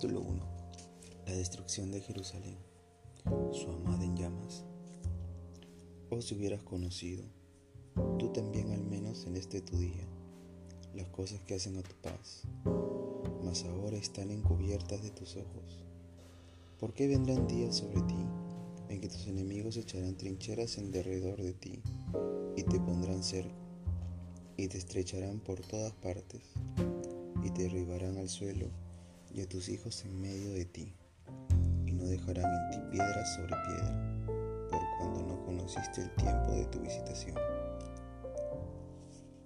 [0.00, 0.40] Capítulo 1
[1.26, 2.56] La destrucción de Jerusalén,
[3.52, 4.64] su amada en llamas.
[6.08, 7.22] Oh, si hubieras conocido,
[8.18, 10.08] tú también al menos en este tu día,
[10.94, 12.44] las cosas que hacen a tu paz,
[13.44, 15.84] mas ahora están encubiertas de tus ojos.
[16.78, 18.26] ¿Por qué vendrán días sobre ti
[18.88, 21.82] en que tus enemigos echarán trincheras en derredor de ti
[22.56, 23.52] y te pondrán cerco
[24.56, 26.40] y te estrecharán por todas partes
[27.44, 28.89] y te derribarán al suelo
[29.32, 30.92] y a tus hijos en medio de ti,
[31.86, 34.26] y no dejarán en ti piedra sobre piedra,
[34.70, 37.36] por cuando no conociste el tiempo de tu visitación.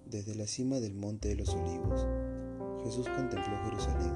[0.06, 2.06] Desde la cima del monte de los olivos,
[2.84, 4.12] Jesús contempló Jerusalén,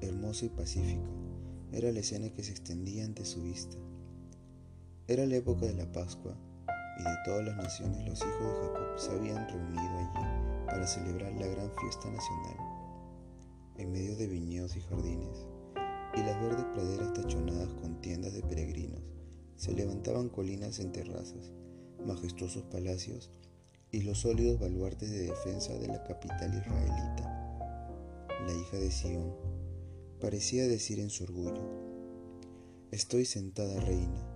[0.00, 1.08] hermoso y pacífico,
[1.72, 3.76] era la escena que se extendía ante su vista.
[5.06, 6.34] Era la época de la Pascua,
[6.98, 11.32] y de todas las naciones los hijos de Jacob se habían reunido allí para celebrar
[11.34, 12.67] la gran fiesta nacional
[13.78, 15.46] en medio de viñedos y jardines,
[16.14, 19.02] y las verdes praderas tachonadas con tiendas de peregrinos,
[19.56, 21.52] se levantaban colinas en terrazas,
[22.04, 23.30] majestuosos palacios
[23.90, 28.26] y los sólidos baluartes de defensa de la capital israelita.
[28.46, 29.34] La hija de Sión
[30.20, 31.88] parecía decir en su orgullo,
[32.90, 34.26] Estoy sentada reina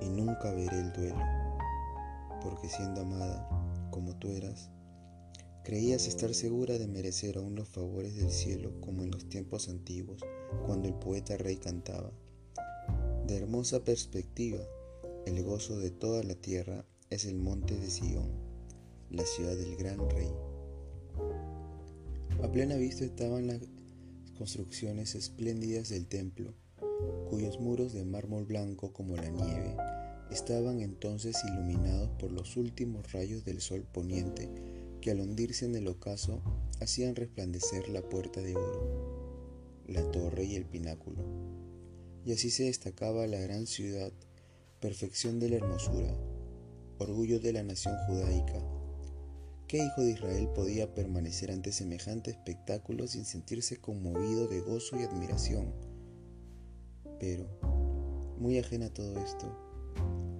[0.00, 1.22] y nunca veré el duelo,
[2.42, 3.48] porque siendo amada
[3.90, 4.70] como tú eras,
[5.64, 10.20] Creías estar segura de merecer aún los favores del cielo como en los tiempos antiguos,
[10.66, 12.12] cuando el poeta rey cantaba.
[13.26, 14.58] De hermosa perspectiva,
[15.24, 18.28] el gozo de toda la tierra es el monte de Sión,
[19.10, 20.30] la ciudad del gran rey.
[22.42, 23.60] A plena vista estaban las
[24.36, 26.52] construcciones espléndidas del templo,
[27.30, 29.74] cuyos muros de mármol blanco como la nieve
[30.30, 34.73] estaban entonces iluminados por los últimos rayos del sol poniente
[35.04, 36.40] que al hundirse en el ocaso
[36.80, 41.22] hacían resplandecer la puerta de oro, la torre y el pináculo.
[42.24, 44.14] Y así se destacaba la gran ciudad,
[44.80, 46.16] perfección de la hermosura,
[46.98, 48.62] orgullo de la nación judaica.
[49.68, 55.02] ¿Qué hijo de Israel podía permanecer ante semejante espectáculo sin sentirse conmovido de gozo y
[55.02, 55.74] admiración?
[57.20, 57.46] Pero,
[58.38, 59.54] muy ajena a todo esto,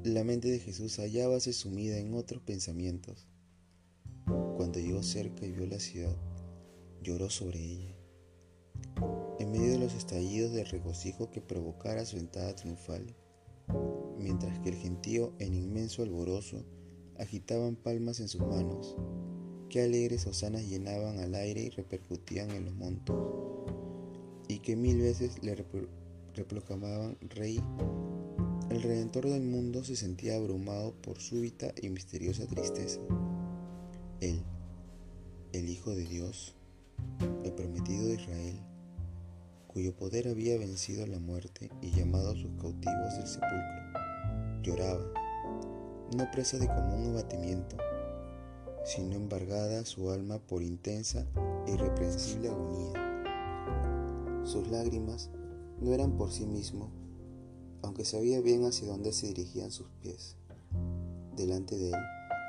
[0.05, 3.29] la mente de Jesús hallábase sumida en otros pensamientos
[4.27, 6.17] cuando llegó cerca y vio la ciudad,
[7.03, 7.95] lloró sobre ella.
[9.39, 13.15] En medio de los estallidos de regocijo que provocara su entrada triunfal,
[14.19, 16.65] mientras que el gentío en inmenso alborozo
[17.19, 18.97] agitaban palmas en sus manos,
[19.69, 23.15] qué alegres hosanas llenaban al aire y repercutían en los montes,
[24.49, 25.57] y que mil veces le
[26.35, 27.61] reproclamaban rey,
[28.71, 33.01] el redentor del mundo se sentía abrumado por súbita y misteriosa tristeza.
[34.21, 34.43] Él,
[35.53, 36.55] el Hijo de Dios,
[37.45, 38.61] el prometido de Israel,
[39.67, 45.05] cuyo poder había vencido la muerte y llamado a sus cautivos del sepulcro, lloraba,
[46.17, 47.77] no presa de común abatimiento,
[48.85, 51.27] sino embargada su alma por intensa
[51.67, 53.01] e irreprensible agonía.
[54.45, 55.31] Sus lágrimas
[55.81, 56.91] no eran por sí mismo,
[57.83, 60.37] aunque sabía bien hacia dónde se dirigían sus pies.
[61.37, 62.01] Delante de él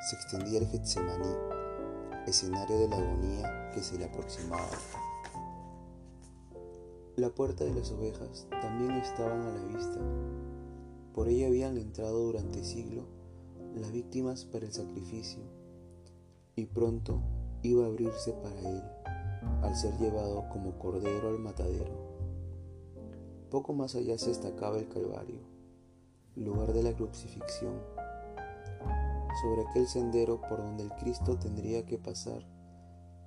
[0.09, 1.54] se extendía el Getsemaní
[2.25, 4.69] escenario de la agonía que se le aproximaba.
[7.15, 9.99] La puerta de las ovejas también estaban a la vista.
[11.13, 13.03] Por ella habían entrado durante siglo
[13.75, 15.41] las víctimas para el sacrificio,
[16.55, 17.21] y pronto
[17.61, 18.81] iba a abrirse para él
[19.61, 21.93] al ser llevado como cordero al matadero.
[23.49, 25.39] Poco más allá se destacaba el Calvario,
[26.35, 27.94] lugar de la crucifixión
[29.41, 32.45] sobre aquel sendero por donde el Cristo tendría que pasar,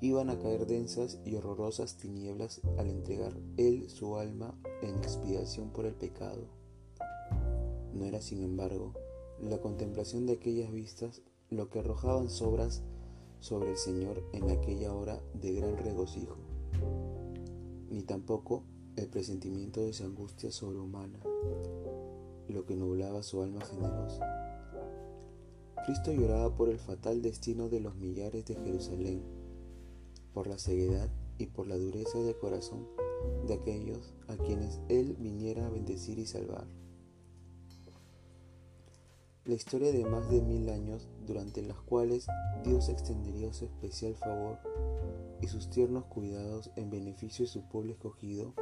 [0.01, 5.87] iban a caer densas y horrorosas tinieblas al entregar Él su alma en expiación por
[5.87, 6.47] el pecado.
[7.93, 8.95] No era, sin embargo,
[9.41, 12.83] la contemplación de aquellas vistas lo que arrojaban sobras
[13.41, 16.37] sobre el Señor en aquella hora de gran regocijo,
[17.89, 18.65] ni tampoco
[18.97, 21.21] el presentimiento de su angustia sobrehumana,
[22.49, 24.48] lo que nublaba su alma generosa.
[25.89, 29.23] Cristo lloraba por el fatal destino de los millares de Jerusalén,
[30.35, 31.09] por la ceguedad
[31.39, 32.87] y por la dureza de corazón
[33.47, 36.67] de aquellos a quienes Él viniera a bendecir y salvar.
[39.47, 42.27] La historia de más de mil años durante las cuales
[42.65, 44.59] Dios extendería su especial favor
[45.41, 48.53] y sus tiernos cuidados en beneficio de su pueblo escogido,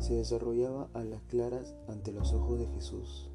[0.00, 3.31] se desarrollaba a las claras ante los ojos de Jesús.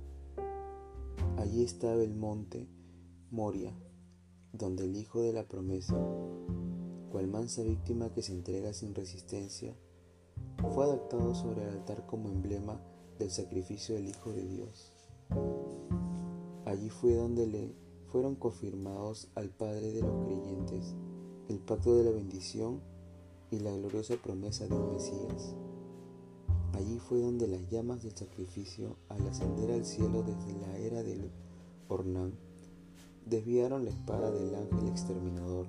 [1.38, 2.68] Allí estaba el monte
[3.31, 3.74] Moria,
[4.54, 5.98] donde el Hijo de la promesa,
[7.12, 9.75] cual mansa víctima que se entrega sin resistencia,
[10.74, 12.81] fue adaptado sobre el altar como emblema
[13.19, 14.94] del sacrificio del Hijo de Dios.
[16.66, 17.75] Allí fue donde le
[18.08, 20.96] fueron confirmados al Padre de los creyentes
[21.50, 22.81] el pacto de la bendición
[23.52, 25.56] y la gloriosa promesa de un Mesías.
[26.78, 31.32] Allí fue donde las llamas del sacrificio, al ascender al cielo desde la era del
[31.88, 32.34] Ornán,
[33.26, 35.66] desviaron la espada del ángel exterminador,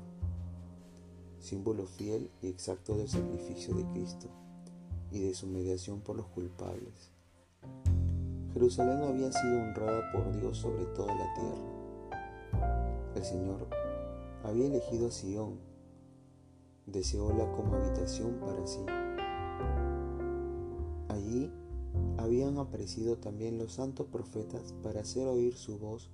[1.41, 4.29] símbolo fiel y exacto del sacrificio de Cristo
[5.11, 7.11] y de su mediación por los culpables.
[8.53, 13.13] Jerusalén había sido honrada por Dios sobre toda la tierra.
[13.15, 13.67] El Señor
[14.45, 15.59] había elegido a Sión,
[16.85, 18.81] deseóla como habitación para sí.
[21.09, 21.51] Allí
[22.19, 26.11] habían aparecido también los santos profetas para hacer oír su voz,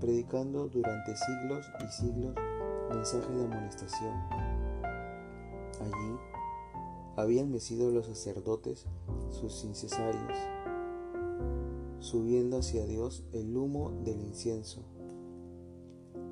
[0.00, 2.34] predicando durante siglos y siglos
[2.90, 4.14] mensajes de amonestación.
[5.80, 6.16] Allí
[7.16, 8.86] habían mecido los sacerdotes
[9.30, 10.38] sus incesarios,
[12.00, 14.82] subiendo hacia Dios el humo del incienso,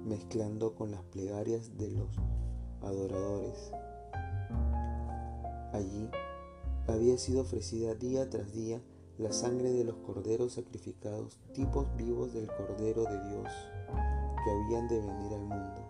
[0.04, 2.08] mezclando con las plegarias de los
[2.82, 3.72] adoradores.
[5.72, 6.08] Allí
[6.86, 8.82] había sido ofrecida día tras día
[9.18, 13.48] la sangre de los corderos sacrificados, tipos vivos del Cordero de Dios
[14.44, 15.88] que habían de venir al mundo.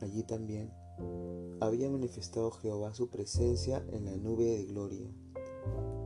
[0.00, 0.72] Allí también
[1.60, 5.10] había manifestado Jehová su presencia en la nube de gloria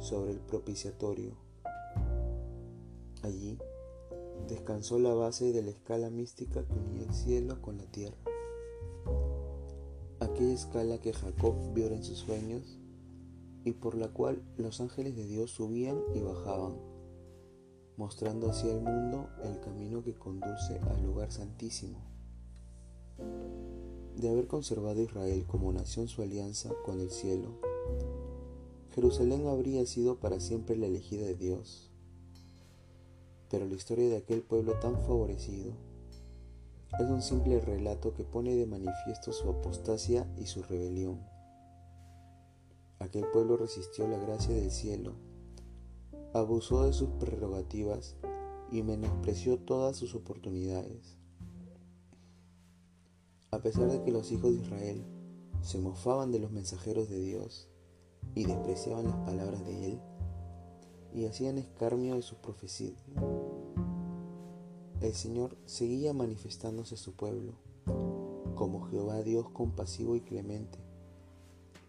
[0.01, 1.37] sobre el propiciatorio.
[3.23, 3.59] Allí
[4.49, 8.17] descansó la base de la escala mística que unía el cielo con la tierra.
[10.21, 12.79] Aquella escala que Jacob vio en sus sueños
[13.65, 16.77] y por la cual los ángeles de Dios subían y bajaban,
[17.97, 21.99] mostrando hacia el mundo el camino que conduce al lugar santísimo.
[24.17, 27.59] De haber conservado Israel como nación su alianza con el cielo,
[28.95, 31.91] Jerusalén habría sido para siempre la elegida de Dios.
[33.51, 35.73] Pero la historia de aquel pueblo tan favorecido
[37.01, 41.34] es un simple relato que pone de manifiesto su apostasia y su rebelión.
[43.05, 45.13] Aquel pueblo resistió la gracia del cielo,
[46.33, 48.17] abusó de sus prerrogativas
[48.73, 51.19] y menospreció todas sus oportunidades.
[53.51, 55.05] A pesar de que los hijos de Israel
[55.61, 57.69] se mofaban de los mensajeros de Dios
[58.35, 60.01] y despreciaban las palabras de Él,
[61.13, 63.05] y hacían escarmio de sus profecías,
[65.03, 67.53] el Señor seguía manifestándose a su pueblo,
[68.55, 70.84] como Jehová Dios compasivo y clemente,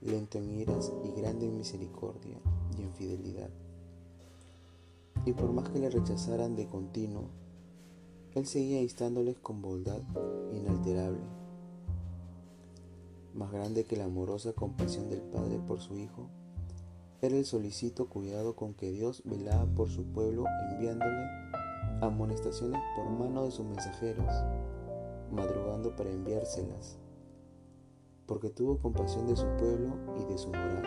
[0.05, 2.37] lento en iras y grande en misericordia
[2.77, 3.49] y en fidelidad.
[5.25, 7.23] Y por más que le rechazaran de continuo,
[8.35, 10.01] Él seguía instándoles con bondad
[10.53, 11.23] inalterable,
[13.33, 16.29] más grande que la amorosa compasión del Padre por su Hijo,
[17.21, 21.25] era el solicito cuidado con que Dios velaba por su pueblo enviándole
[22.01, 24.31] amonestaciones por mano de sus mensajeros,
[25.31, 26.97] madrugando para enviárselas,
[28.25, 30.83] porque tuvo compasión de su pueblo y de su moral.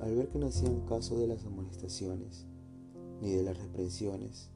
[0.00, 2.46] Al ver que no hacían caso de las amonestaciones,
[3.20, 4.50] ni de las reprensiones,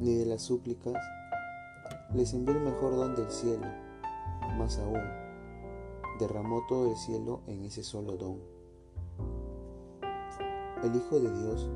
[0.00, 0.96] ni de las súplicas,
[2.14, 3.66] les envió el mejor don del cielo,
[4.56, 5.02] más aún,
[6.18, 8.38] derramó todo el cielo en ese solo don.
[10.82, 11.68] El Hijo de Dios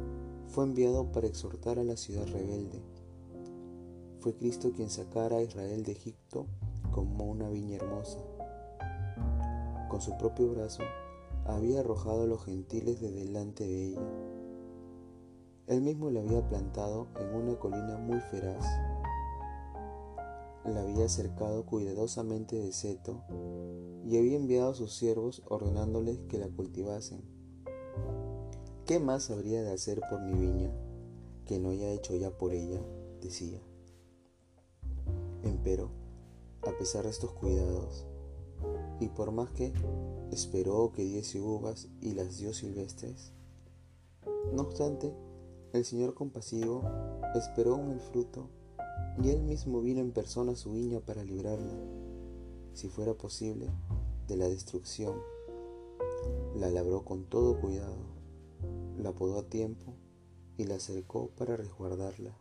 [0.47, 2.81] fue enviado para exhortar a la ciudad rebelde.
[4.21, 6.47] Fue Cristo quien sacara a Israel de Egipto
[6.93, 8.21] como una viña hermosa.
[9.89, 10.83] Con su propio brazo
[11.45, 14.03] había arrojado a los gentiles de delante de ella.
[15.67, 18.65] Él mismo la había plantado en una colina muy feraz.
[20.65, 23.25] La había cercado cuidadosamente de seto
[24.07, 27.33] y había enviado a sus siervos ordenándoles que la cultivasen
[28.87, 30.71] ¿Qué más habría de hacer por mi viña
[31.47, 32.81] que no haya hecho ya por ella?
[33.21, 33.61] decía.
[35.45, 35.91] Empero,
[36.63, 38.07] a pesar de estos cuidados,
[39.01, 39.73] y por más que
[40.31, 43.33] esperó que diese uvas y las dio silvestres,
[44.53, 45.13] no obstante,
[45.73, 46.83] el Señor compasivo
[47.35, 48.49] esperó un el fruto,
[49.23, 51.75] y él mismo vino en persona a su viña para librarla,
[52.73, 53.69] si fuera posible,
[54.29, 55.15] de la destrucción.
[56.57, 58.13] La labró con todo cuidado
[59.03, 59.95] la podó a tiempo
[60.57, 62.37] y la acercó para resguardarla.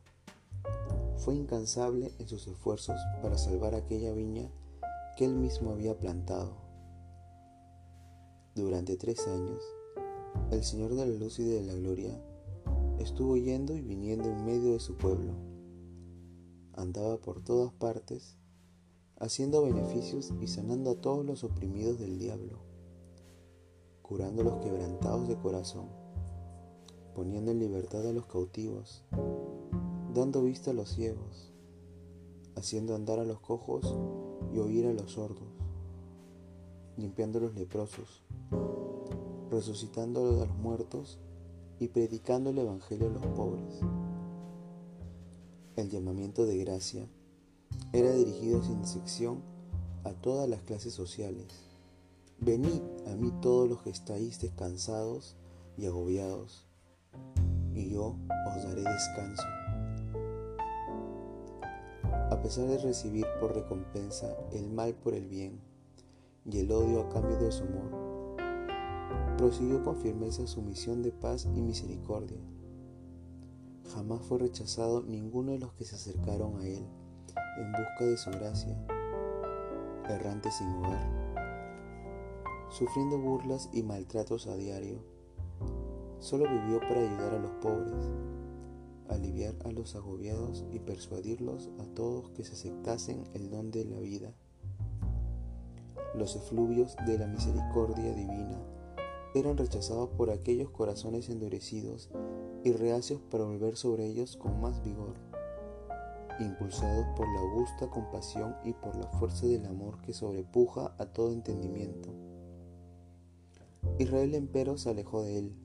[1.21, 4.49] Fue incansable en sus esfuerzos para salvar aquella viña
[5.15, 6.55] que él mismo había plantado.
[8.55, 9.61] Durante tres años,
[10.49, 12.19] el Señor de la Luz y de la Gloria
[12.97, 15.33] estuvo yendo y viniendo en medio de su pueblo.
[16.73, 18.35] Andaba por todas partes,
[19.19, 22.57] haciendo beneficios y sanando a todos los oprimidos del diablo,
[24.01, 25.85] curando a los quebrantados de corazón,
[27.13, 29.03] poniendo en libertad a los cautivos,
[30.13, 31.51] dando vista a los ciegos,
[32.55, 33.95] haciendo andar a los cojos
[34.53, 35.47] y oír a los sordos,
[36.97, 38.23] limpiando a los leprosos,
[39.49, 41.17] resucitando a los muertos
[41.79, 43.79] y predicando el Evangelio a los pobres.
[45.77, 47.07] El llamamiento de gracia
[47.93, 49.41] era dirigido sin excepción
[50.03, 51.47] a todas las clases sociales.
[52.39, 55.37] Venid a mí todos los que estáis descansados
[55.77, 56.65] y agobiados,
[57.73, 59.60] y yo os daré descanso.
[62.31, 65.59] A pesar de recibir por recompensa el mal por el bien
[66.45, 68.37] y el odio a cambio de su amor,
[69.37, 72.39] prosiguió con firmeza su misión de paz y misericordia.
[73.93, 76.87] Jamás fue rechazado ninguno de los que se acercaron a él
[77.57, 78.77] en busca de su gracia,
[80.07, 81.35] errante sin hogar,
[82.69, 85.03] sufriendo burlas y maltratos a diario.
[86.19, 88.09] Solo vivió para ayudar a los pobres,
[89.11, 93.99] aliviar a los agobiados y persuadirlos a todos que se aceptasen el don de la
[93.99, 94.33] vida.
[96.15, 98.61] Los efluvios de la misericordia divina
[99.33, 102.09] eran rechazados por aquellos corazones endurecidos
[102.63, 105.15] y reacios para volver sobre ellos con más vigor,
[106.39, 111.31] impulsados por la augusta compasión y por la fuerza del amor que sobrepuja a todo
[111.31, 112.09] entendimiento.
[113.99, 115.55] Israel empero se alejó de él,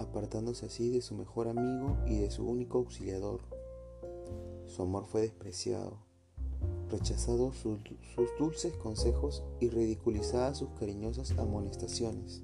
[0.00, 3.40] apartándose así de su mejor amigo y de su único auxiliador.
[4.66, 5.98] Su amor fue despreciado,
[6.90, 7.80] rechazado sus,
[8.14, 12.42] sus dulces consejos y ridiculizadas sus cariñosas amonestaciones.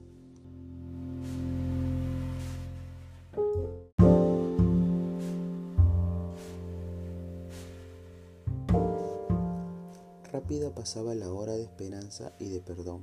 [10.34, 13.02] Rápida pasaba la hora de esperanza y de perdón.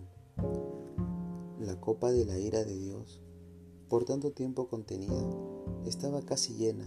[1.60, 3.22] La copa de la ira de Dios,
[3.92, 5.22] por tanto tiempo contenida,
[5.86, 6.86] estaba casi llena.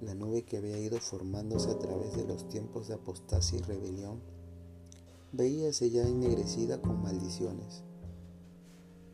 [0.00, 4.22] La nube que había ido formándose a través de los tiempos de apostasia y rebelión,
[5.32, 7.84] veíase ya ennegrecida con maldiciones,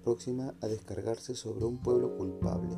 [0.04, 2.76] próxima a descargarse sobre un pueblo culpable,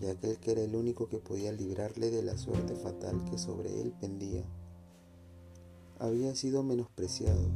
[0.00, 3.82] y aquel que era el único que podía librarle de la suerte fatal que sobre
[3.82, 4.44] él pendía
[5.98, 7.50] había sido menospreciado,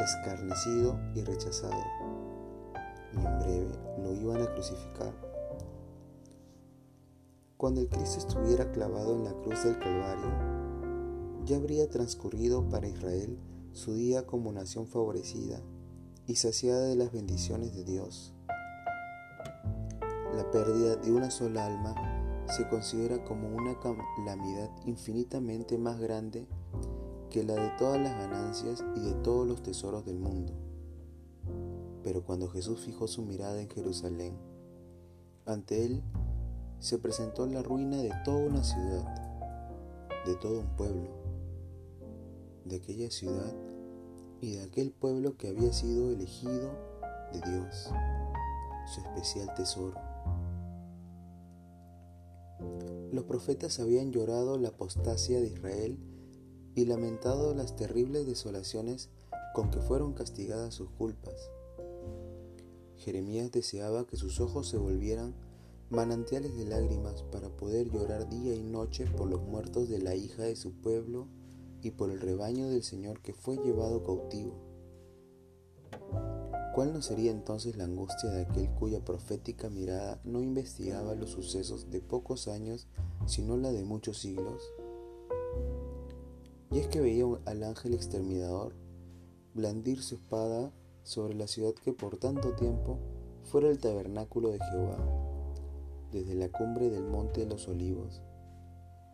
[0.00, 1.97] escarnecido y rechazado,
[3.12, 5.12] y en breve lo iban a crucificar.
[7.56, 10.30] Cuando el Cristo estuviera clavado en la cruz del Calvario,
[11.44, 13.38] ya habría transcurrido para Israel
[13.72, 15.60] su día como nación favorecida
[16.26, 18.34] y saciada de las bendiciones de Dios.
[20.36, 26.46] La pérdida de una sola alma se considera como una calamidad infinitamente más grande
[27.30, 30.67] que la de todas las ganancias y de todos los tesoros del mundo.
[32.02, 34.36] Pero cuando Jesús fijó su mirada en Jerusalén,
[35.44, 36.02] ante él
[36.78, 39.04] se presentó la ruina de toda una ciudad,
[40.24, 41.08] de todo un pueblo,
[42.64, 43.54] de aquella ciudad
[44.40, 46.70] y de aquel pueblo que había sido elegido
[47.32, 47.90] de Dios,
[48.94, 49.98] su especial tesoro.
[53.10, 55.98] Los profetas habían llorado la apostasia de Israel
[56.74, 59.10] y lamentado las terribles desolaciones
[59.54, 61.50] con que fueron castigadas sus culpas.
[62.98, 65.34] Jeremías deseaba que sus ojos se volvieran
[65.90, 70.42] manantiales de lágrimas para poder llorar día y noche por los muertos de la hija
[70.42, 71.28] de su pueblo
[71.80, 74.54] y por el rebaño del Señor que fue llevado cautivo.
[76.74, 81.90] ¿Cuál no sería entonces la angustia de aquel cuya profética mirada no investigaba los sucesos
[81.90, 82.86] de pocos años,
[83.26, 84.62] sino la de muchos siglos?
[86.70, 88.74] Y es que veía al ángel exterminador
[89.54, 90.72] blandir su espada
[91.08, 92.98] sobre la ciudad que por tanto tiempo
[93.44, 94.98] fuera el tabernáculo de Jehová,
[96.12, 98.20] desde la cumbre del monte de los olivos,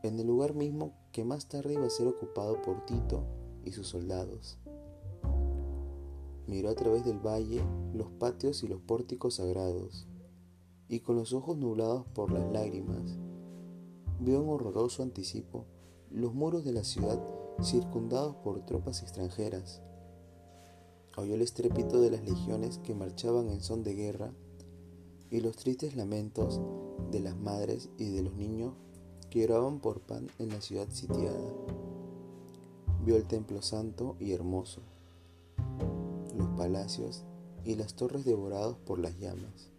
[0.03, 3.23] en el lugar mismo que más tarde iba a ser ocupado por Tito
[3.63, 4.59] y sus soldados.
[6.49, 10.09] Miró a través del valle los patios y los pórticos sagrados,
[10.89, 13.17] y con los ojos nublados por las lágrimas,
[14.19, 15.65] vio en horroroso anticipo
[16.11, 17.23] los muros de la ciudad
[17.63, 19.81] circundados por tropas extranjeras.
[21.17, 24.33] Oyó el estrépito de las legiones que marchaban en son de guerra
[25.31, 26.61] y los tristes lamentos
[27.13, 28.75] de las madres y de los niños
[29.31, 31.53] que lloraban por pan en la ciudad sitiada.
[33.05, 34.81] Vio el templo santo y hermoso,
[36.37, 37.23] los palacios
[37.65, 39.71] y las torres devorados por las llamas,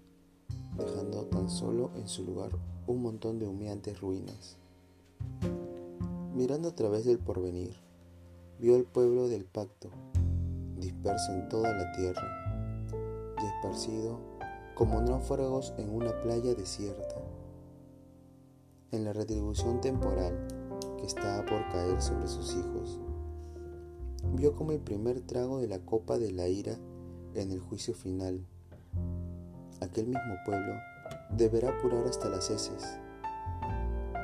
[0.78, 2.52] dejando tan solo en su lugar
[2.88, 4.58] un montón de humeantes ruinas.
[6.34, 7.76] Mirando a través del porvenir,
[8.60, 9.90] vio el pueblo del pacto,
[10.78, 12.96] disperso en toda la tierra,
[13.38, 14.20] esparcido
[14.76, 17.16] como náufragos en una playa desierta.
[18.92, 20.48] En la retribución temporal
[20.98, 23.00] que estaba por caer sobre sus hijos,
[24.36, 26.78] vio como el primer trago de la copa de la ira
[27.34, 28.46] en el juicio final.
[29.82, 30.74] Aquel mismo pueblo
[31.32, 33.00] deberá apurar hasta las heces.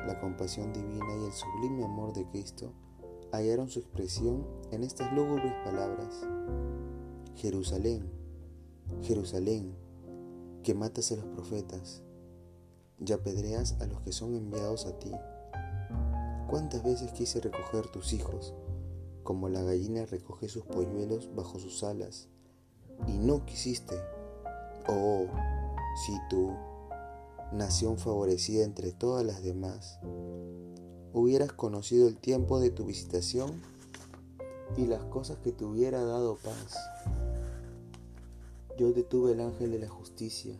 [0.06, 2.72] La compasión divina y el sublime amor de Cristo
[3.32, 6.26] hallaron su expresión en estas lúgubres palabras.
[7.34, 8.10] Jerusalén,
[9.02, 9.74] Jerusalén,
[10.62, 12.02] que matas a los profetas
[13.04, 15.10] y apedreas a los que son enviados a ti.
[16.48, 18.54] ¿Cuántas veces quise recoger tus hijos,
[19.22, 22.28] como la gallina recoge sus polluelos bajo sus alas,
[23.08, 23.96] y no quisiste?
[24.88, 25.26] Oh,
[26.06, 26.52] si tú,
[27.52, 29.98] nación favorecida entre todas las demás,
[31.12, 33.60] hubieras conocido el tiempo de tu visitación
[34.76, 36.76] y las cosas que te hubiera dado paz.
[38.78, 40.56] Yo detuve el ángel de la justicia,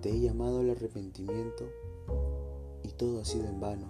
[0.00, 1.64] te he llamado al arrepentimiento
[2.82, 3.88] y todo ha sido en vano.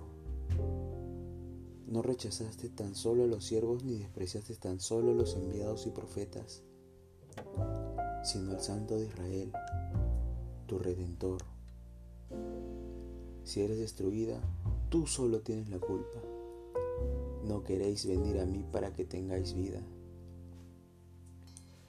[1.86, 5.90] No rechazaste tan solo a los siervos ni despreciaste tan solo a los enviados y
[5.90, 6.62] profetas,
[8.24, 9.52] sino al Santo de Israel,
[10.66, 11.42] tu Redentor.
[13.44, 14.40] Si eres destruida,
[14.94, 16.20] tú solo tienes la culpa.
[17.42, 19.80] No queréis venir a mí para que tengáis vida.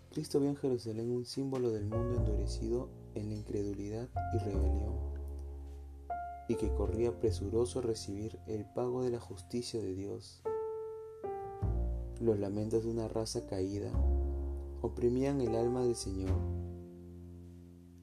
[0.10, 4.96] Cristo vio en Jerusalén un símbolo del mundo endurecido en la incredulidad y rebelión,
[6.50, 10.42] y que corría presuroso a recibir el pago de la justicia de Dios.
[12.20, 13.92] Los lamentos de una raza caída
[14.82, 16.40] oprimían el alma del Señor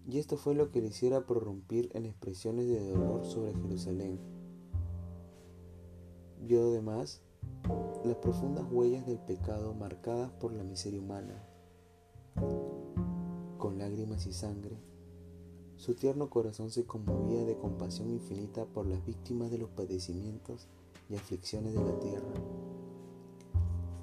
[0.08, 4.41] y esto fue lo que le hiciera prorrumpir en expresiones de dolor sobre Jerusalén.
[6.44, 7.20] Vio además
[8.04, 11.40] las profundas huellas del pecado marcadas por la miseria humana.
[13.58, 14.76] Con lágrimas y sangre,
[15.76, 20.66] su tierno corazón se conmovía de compasión infinita por las víctimas de los padecimientos
[21.08, 22.34] y aflicciones de la tierra.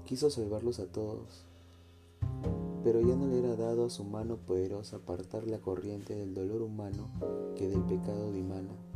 [0.05, 1.45] Quiso salvarlos a todos,
[2.85, 6.61] pero ya no le era dado a su mano poderosa apartar la corriente del dolor
[6.61, 7.09] humano
[7.57, 8.88] que del pecado dimana.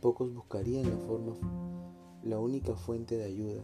[0.00, 1.34] Pocos buscarían la forma,
[2.22, 3.62] la única fuente de ayuda.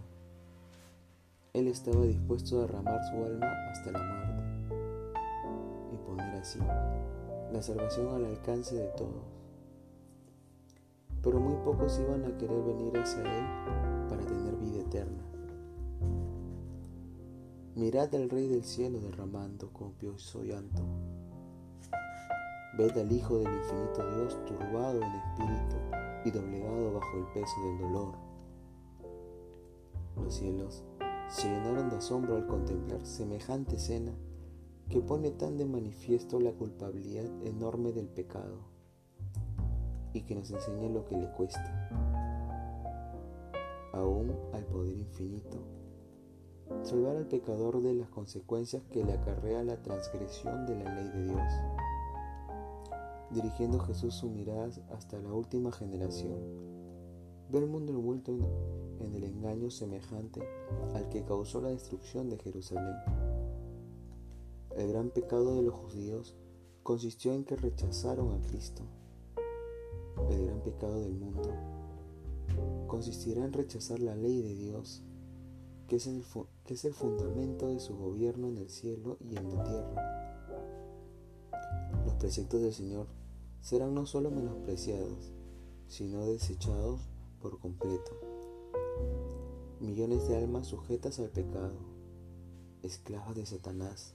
[1.52, 4.34] Él estaba dispuesto a derramar su alma hasta la muerte
[5.92, 6.58] y poner así
[7.52, 9.22] la salvación al alcance de todos.
[11.22, 15.22] Pero muy pocos iban a querer venir hacia Él para tener vida eterna.
[17.76, 20.82] Mirad al Rey del cielo derramando copioso llanto.
[22.76, 25.76] Ved al Hijo del infinito Dios turbado en espíritu
[26.24, 28.14] y doblegado bajo el peso del dolor.
[30.16, 30.84] Los cielos
[31.28, 34.12] se llenaron de asombro al contemplar semejante escena
[34.88, 38.58] que pone tan de manifiesto la culpabilidad enorme del pecado
[40.12, 41.90] y que nos enseña lo que le cuesta,
[43.92, 45.58] aún al poder infinito
[46.82, 51.24] salvar al pecador de las consecuencias que le acarrea la transgresión de la ley de
[51.24, 51.52] Dios,
[53.34, 56.38] dirigiendo Jesús su mirada hasta la última generación.
[57.50, 58.32] Ve el mundo envuelto
[59.00, 60.40] en el engaño semejante
[60.94, 62.96] al que causó la destrucción de Jerusalén.
[64.76, 66.34] El gran pecado de los judíos
[66.82, 68.82] consistió en que rechazaron a Cristo.
[70.30, 71.50] El gran pecado del mundo
[72.86, 75.02] consistirá en rechazar la ley de Dios
[75.88, 76.24] que es, el,
[76.64, 80.20] que es el fundamento de su gobierno en el cielo y en la tierra.
[82.04, 83.06] Los preceptos del Señor
[83.64, 85.32] serán no solo menospreciados,
[85.88, 87.00] sino desechados
[87.40, 88.12] por completo.
[89.80, 91.78] Millones de almas sujetas al pecado,
[92.82, 94.14] esclavas de Satanás,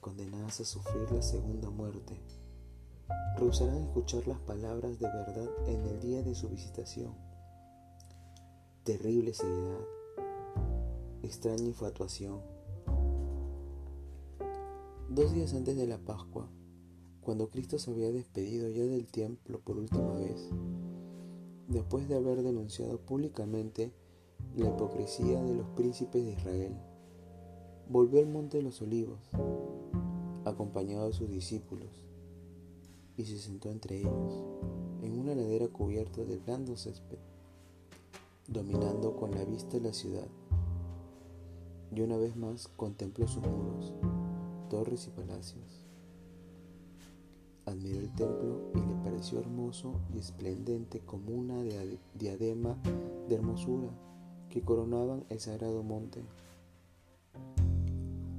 [0.00, 2.14] condenadas a sufrir la segunda muerte,
[3.38, 7.12] rehusarán escuchar las palabras de verdad en el día de su visitación.
[8.84, 9.84] Terrible seriedad
[11.24, 12.40] extraña infatuación.
[15.08, 16.48] Dos días antes de la Pascua,
[17.20, 20.48] cuando Cristo se había despedido ya del templo por última vez,
[21.68, 23.92] después de haber denunciado públicamente
[24.56, 26.76] la hipocresía de los príncipes de Israel,
[27.88, 29.18] volvió al monte de los olivos,
[30.44, 31.90] acompañado de sus discípulos,
[33.16, 34.44] y se sentó entre ellos,
[35.02, 37.18] en una ladera cubierta de blando césped,
[38.48, 40.28] dominando con la vista la ciudad
[41.92, 43.92] y una vez más contempló sus muros,
[44.68, 45.79] torres y palacios.
[47.70, 51.62] Admiró el templo y le pareció hermoso y esplendente como una
[52.14, 52.76] diadema
[53.28, 53.88] de hermosura
[54.48, 56.24] que coronaban el sagrado monte.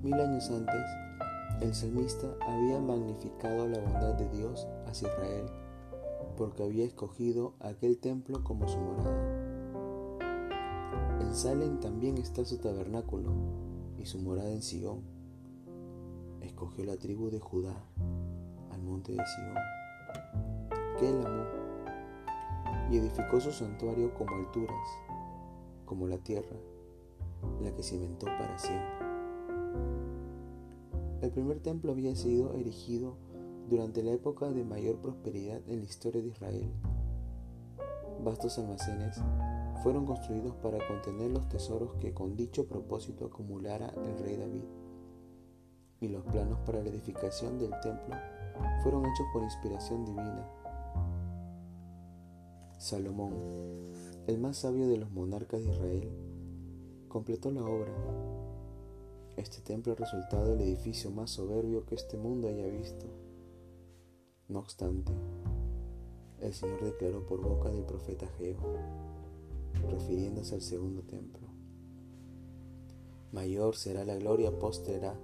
[0.04, 0.82] Mil años antes,
[1.62, 5.46] El salmista había magnificado la bondad de Dios hacia Israel,
[6.36, 10.20] porque había escogido aquel templo como su morada.
[11.22, 13.32] En Salem también está su tabernáculo
[13.98, 15.02] y su morada en Sion.
[16.42, 17.76] Escogió la tribu de Judá
[18.82, 19.56] monte de Sion,
[21.00, 21.46] que él amó,
[22.90, 24.88] y edificó su santuario como alturas,
[25.86, 26.58] como la tierra,
[27.62, 29.12] la que cimentó para siempre.
[31.22, 33.16] El primer templo había sido erigido
[33.70, 36.72] durante la época de mayor prosperidad en la historia de Israel.
[38.24, 39.22] Vastos almacenes
[39.84, 44.64] fueron construidos para contener los tesoros que con dicho propósito acumulara el rey David.
[46.02, 48.16] Y los planos para la edificación del templo
[48.82, 50.48] fueron hechos por inspiración divina.
[52.78, 53.34] Salomón,
[54.28, 56.10] el más sabio de los monarcas de Israel,
[57.08, 57.94] completó la obra.
[59.38, 63.06] Este templo ha resultado el edificio más soberbio que este mundo haya visto.
[64.48, 65.14] No obstante,
[66.42, 68.58] el Señor declaró por boca del profeta Geo,
[69.90, 71.48] refiriéndose al segundo templo.
[73.32, 75.16] Mayor será la gloria póstera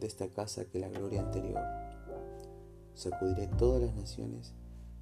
[0.00, 1.83] de esta casa que la gloria anterior.
[2.94, 4.52] Sacudiré todas las naciones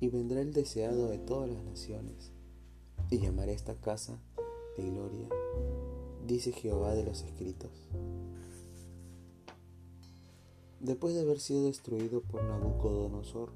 [0.01, 2.33] y vendrá el deseado de todas las naciones
[3.11, 4.19] y llamaré esta casa
[4.77, 5.29] de gloria,
[6.27, 7.71] dice Jehová de los escritos.
[10.81, 13.53] Después de haber sido destruido por Nabucodonosor,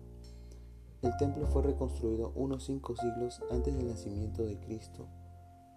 [1.02, 5.08] el templo fue reconstruido unos cinco siglos antes del nacimiento de Cristo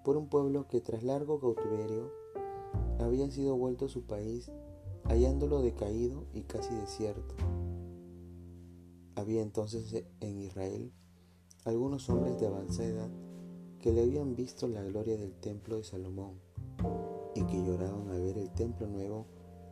[0.03, 2.11] por un pueblo que tras largo cautiverio
[2.99, 4.51] había sido vuelto a su país
[5.05, 7.35] hallándolo decaído y casi desierto.
[9.19, 10.93] Había entonces en Israel
[11.65, 13.09] algunos hombres de avanzada edad
[13.81, 16.39] que le habían visto la gloria del templo de Salomón
[17.35, 19.25] y que lloraban al ver el templo nuevo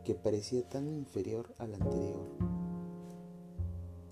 [0.04, 2.26] que parecía tan inferior al anterior.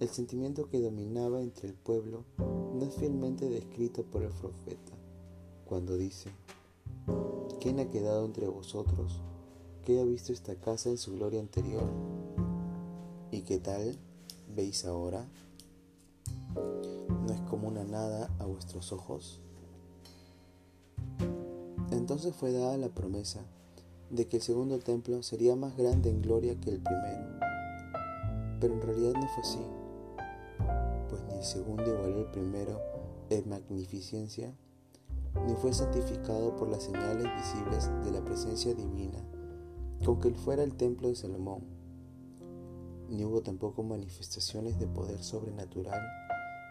[0.01, 4.93] El sentimiento que dominaba entre el pueblo no es fielmente descrito por el profeta
[5.67, 6.31] cuando dice,
[7.61, 9.21] ¿quién ha quedado entre vosotros
[9.85, 11.91] que haya visto esta casa en su gloria anterior?
[13.31, 13.99] ¿Y qué tal
[14.57, 15.29] veis ahora?
[16.55, 19.41] ¿No es como una nada a vuestros ojos?
[21.93, 23.41] Entonces fue dada la promesa
[24.11, 27.39] de que el segundo templo sería más grande en gloria que el primero.
[28.61, 29.67] Pero en realidad no fue así,
[31.11, 32.81] pues ni el segundo igualó al primero
[33.29, 34.55] en magnificencia
[35.47, 39.19] ni fue santificado por las señales visibles de la presencia divina
[40.05, 41.76] con que él fuera el templo de Salomón,
[43.09, 46.01] ni hubo tampoco manifestaciones de poder sobrenatural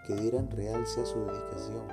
[0.05, 1.87] que dieran realce a su dedicación.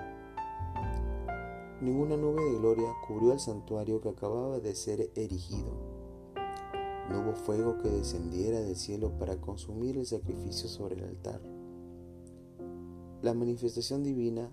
[1.80, 5.72] Ninguna nube de gloria cubrió el santuario que acababa de ser erigido.
[7.10, 11.40] No hubo fuego que descendiera del cielo para consumir el sacrificio sobre el altar.
[13.22, 14.50] La manifestación divina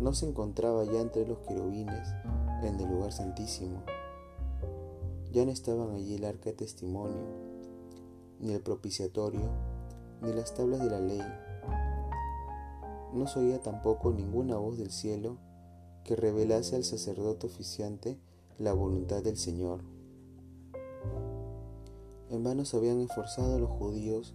[0.00, 2.08] no se encontraba ya entre los querubines
[2.62, 3.82] en el lugar santísimo.
[5.32, 7.49] Ya no estaban allí el arca de testimonio,
[8.40, 9.48] ni el propiciatorio,
[10.22, 11.22] ni las tablas de la ley.
[13.12, 15.36] No se oía tampoco ninguna voz del cielo
[16.04, 18.18] que revelase al sacerdote oficiante
[18.58, 19.80] la voluntad del Señor.
[22.30, 24.34] En vano se habían esforzado los judíos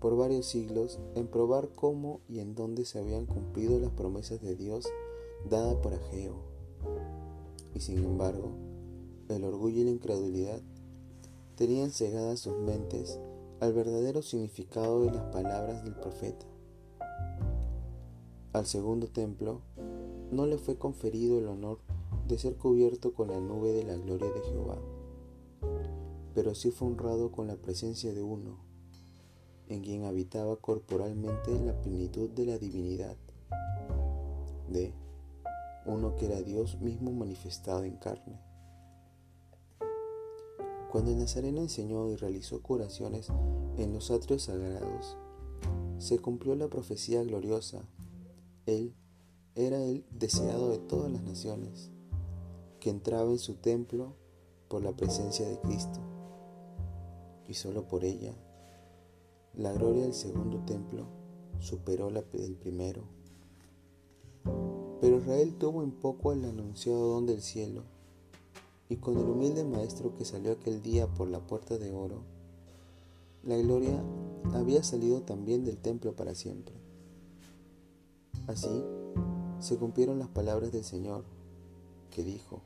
[0.00, 4.56] por varios siglos en probar cómo y en dónde se habían cumplido las promesas de
[4.56, 4.86] Dios
[5.48, 6.36] dada por Ageo.
[7.74, 8.52] Y sin embargo,
[9.28, 10.60] el orgullo y la incredulidad
[11.56, 13.18] tenían cegadas sus mentes
[13.60, 16.46] al verdadero significado de las palabras del profeta.
[18.52, 19.62] Al segundo templo
[20.30, 21.78] no le fue conferido el honor
[22.28, 24.78] de ser cubierto con la nube de la gloria de Jehová,
[26.34, 28.58] pero sí fue honrado con la presencia de uno,
[29.68, 33.16] en quien habitaba corporalmente la plenitud de la divinidad,
[34.68, 34.92] de
[35.86, 38.53] uno que era Dios mismo manifestado en carne.
[40.94, 43.26] Cuando Nazareno enseñó y realizó curaciones
[43.78, 45.16] en los atrios sagrados,
[45.98, 47.82] se cumplió la profecía gloriosa.
[48.66, 48.94] Él
[49.56, 51.90] era el deseado de todas las naciones,
[52.78, 54.14] que entraba en su templo
[54.68, 55.98] por la presencia de Cristo.
[57.48, 58.36] Y solo por ella,
[59.52, 61.08] la gloria del segundo templo
[61.58, 63.02] superó la del primero.
[65.00, 67.82] Pero Israel tuvo en poco el anunciado don del cielo,
[68.88, 72.22] y con el humilde maestro que salió aquel día por la puerta de oro,
[73.42, 74.02] la gloria
[74.54, 76.74] había salido también del templo para siempre.
[78.46, 78.84] Así
[79.58, 81.24] se cumplieron las palabras del Señor,
[82.10, 82.60] que dijo,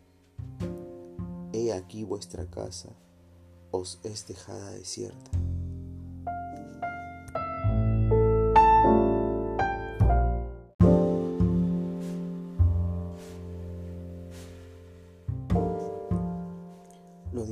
[1.52, 2.90] He aquí vuestra casa
[3.70, 5.30] os es dejada desierta.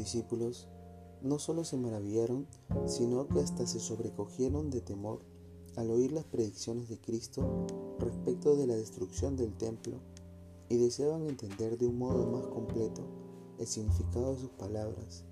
[0.06, 0.68] Discípulos
[1.20, 2.46] no solo se maravillaron,
[2.86, 5.20] sino que hasta se sobrecogieron de temor
[5.74, 7.66] al oír las predicciones de Cristo
[7.98, 9.98] respecto de la destrucción del templo
[10.68, 13.02] y deseaban entender de un modo más completo
[13.58, 15.24] el significado de sus palabras.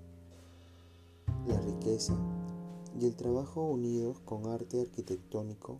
[1.47, 2.13] La riqueza
[2.99, 5.79] y el trabajo unidos con arte arquitectónico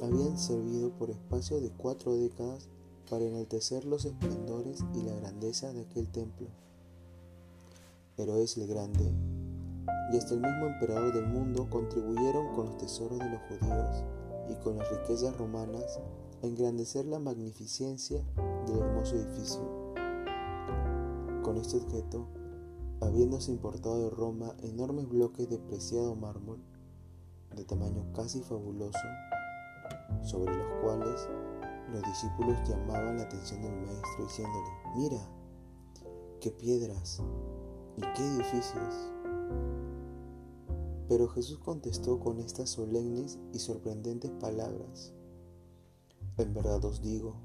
[0.00, 2.68] habían servido por espacio de cuatro décadas
[3.10, 6.65] para enaltecer los esplendores y la grandeza de aquel templo.
[8.16, 9.12] Pero es el Grande
[10.12, 14.04] y hasta el mismo emperador del mundo contribuyeron con los tesoros de los judíos
[14.48, 16.00] y con las riquezas romanas
[16.42, 18.22] a engrandecer la magnificencia
[18.66, 19.62] del hermoso edificio.
[21.42, 22.28] Con este objeto,
[23.00, 26.60] habiéndose importado de Roma enormes bloques de preciado mármol,
[27.54, 28.98] de tamaño casi fabuloso,
[30.22, 31.28] sobre los cuales
[31.92, 35.28] los discípulos llamaban la atención del maestro diciéndole, mira,
[36.40, 37.22] qué piedras
[37.96, 39.12] y qué edificios.
[41.08, 45.12] Pero Jesús contestó con estas solemnes y sorprendentes palabras.
[46.36, 47.36] En verdad os digo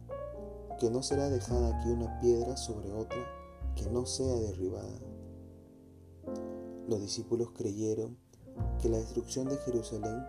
[0.79, 3.23] que no será dejada aquí una piedra sobre otra
[3.75, 4.99] que no sea derribada.
[6.87, 8.17] Los discípulos creyeron
[8.81, 10.25] que la destrucción de Jerusalén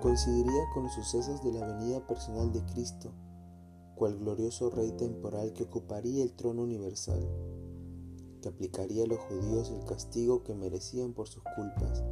[0.00, 3.12] coincidiría con los sucesos de la venida personal de Cristo,
[3.94, 7.26] cual glorioso Rey temporal que ocuparía el trono universal,
[8.44, 12.04] que aplicaría a los judíos el castigo que merecían por sus culpas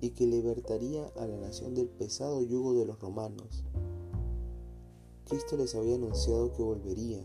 [0.00, 3.64] y que libertaría a la nación del pesado yugo de los romanos.
[5.26, 7.22] Cristo les había anunciado que volvería,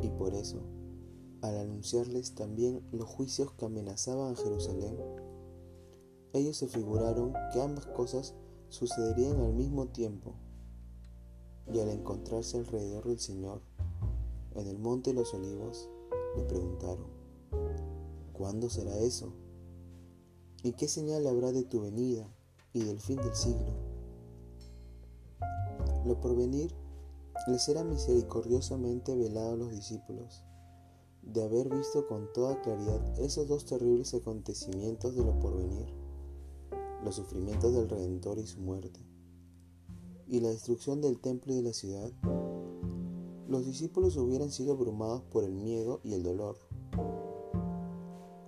[0.00, 0.62] y por eso,
[1.42, 4.96] al anunciarles también los juicios que amenazaban a Jerusalén,
[6.32, 8.34] ellos se figuraron que ambas cosas
[8.70, 10.32] sucederían al mismo tiempo,
[11.70, 13.60] y al encontrarse alrededor del Señor,
[14.54, 15.90] en el monte de los olivos,
[16.36, 17.06] le preguntaron,
[18.32, 19.32] ¿cuándo será eso?
[20.62, 22.26] ¿Y qué señal habrá de tu venida
[22.72, 23.72] y del fin del siglo?
[26.04, 26.74] Lo porvenir
[27.46, 30.44] les era misericordiosamente velado a los discípulos,
[31.22, 35.86] de haber visto con toda claridad esos dos terribles acontecimientos de lo porvenir,
[37.04, 39.00] los sufrimientos del Redentor y su muerte,
[40.26, 42.10] y la destrucción del templo y de la ciudad,
[43.52, 46.56] los discípulos hubieran sido abrumados por el miedo y el dolor.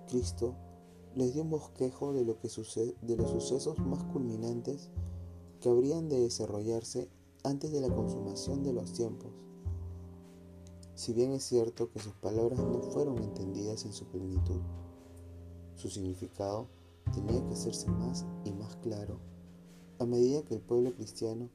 [0.07, 0.55] Cristo
[1.13, 4.89] les dio un bosquejo de, lo que de los sucesos más culminantes
[5.61, 7.07] que habrían de desarrollarse
[7.43, 9.29] antes de la consumación de los tiempos.
[10.95, 14.59] Si bien es cierto que sus palabras no fueron entendidas en su plenitud,
[15.75, 16.67] su significado
[17.13, 19.19] tenía que hacerse más y más claro
[19.99, 21.47] a medida que el pueblo cristiano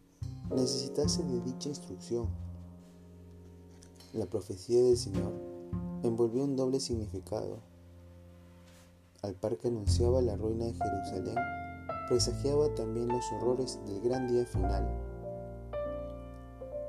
[0.51, 2.29] necesitase de dicha instrucción.
[4.13, 5.33] La profecía del Señor
[6.03, 7.59] envolvió un doble significado
[9.23, 11.37] al par que anunciaba la ruina de Jerusalén,
[12.09, 14.89] presagiaba también los horrores del gran día final.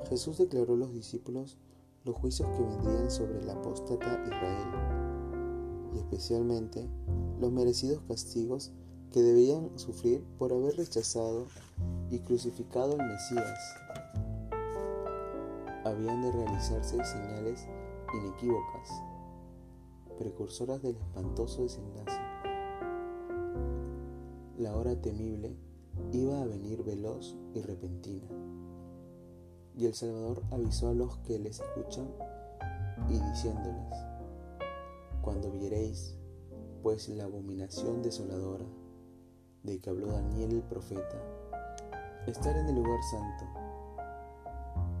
[0.08, 1.58] Jesús declaró a los discípulos
[2.04, 4.68] los juicios que vendrían sobre el apóstata Israel,
[5.94, 6.88] y especialmente
[7.38, 8.72] los merecidos castigos
[9.12, 11.46] que debían sufrir por haber rechazado
[12.10, 13.60] y crucificado al Mesías.
[15.84, 17.66] Habían de realizarse señales
[18.14, 19.02] inequívocas,
[20.18, 22.20] precursoras del espantoso desenlace
[24.62, 25.56] la hora temible
[26.12, 28.28] iba a venir veloz y repentina.
[29.76, 32.08] Y el Salvador avisó a los que les escuchan
[33.08, 33.96] y diciéndoles,
[35.20, 36.16] cuando viereis
[36.82, 38.66] pues la abominación desoladora
[39.64, 41.20] de que habló Daniel el profeta,
[42.26, 43.44] estar en el lugar santo,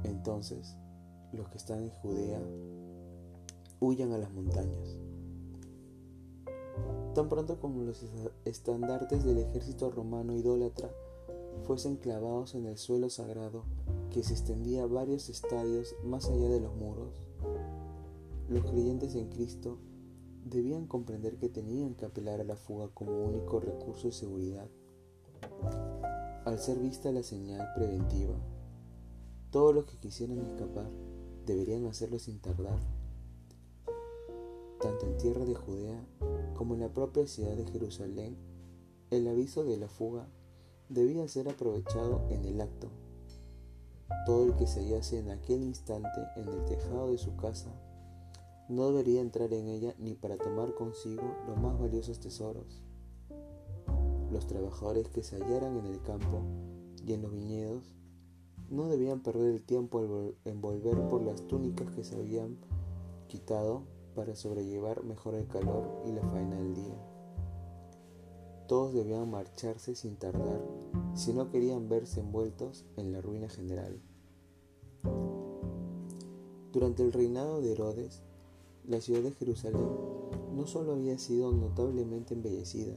[0.04, 0.76] entonces
[1.32, 2.40] los que están en Judea
[3.80, 4.96] huyan a las montañas.
[7.14, 8.04] Tan pronto como los
[8.44, 10.90] estandartes del ejército romano idólatra
[11.64, 13.64] fuesen clavados en el suelo sagrado
[14.10, 17.26] que se extendía varios estadios más allá de los muros,
[18.48, 19.78] los creyentes en Cristo
[20.44, 24.68] debían comprender que tenían que apelar a la fuga como único recurso de seguridad.
[26.44, 28.34] Al ser vista la señal preventiva,
[29.52, 30.90] todos los que quisieran escapar
[31.46, 32.80] deberían hacerlo sin tardar
[34.82, 36.04] tanto en tierra de Judea
[36.54, 38.36] como en la propia ciudad de Jerusalén,
[39.10, 40.26] el aviso de la fuga
[40.88, 42.88] debía ser aprovechado en el acto.
[44.26, 47.72] Todo el que se hallase en aquel instante en el tejado de su casa
[48.68, 52.82] no debería entrar en ella ni para tomar consigo los más valiosos tesoros.
[54.32, 56.42] Los trabajadores que se hallaran en el campo
[57.06, 57.94] y en los viñedos
[58.72, 60.00] no debían perder el tiempo
[60.46, 62.56] en volver por las túnicas que se habían
[63.28, 63.82] quitado
[64.14, 66.96] para sobrellevar mejor el calor y la faena del día.
[68.68, 70.62] Todos debían marcharse sin tardar
[71.14, 74.00] si no querían verse envueltos en la ruina general.
[76.72, 78.22] Durante el reinado de Herodes,
[78.86, 79.86] la ciudad de Jerusalén
[80.56, 82.94] no solo había sido notablemente embellecida,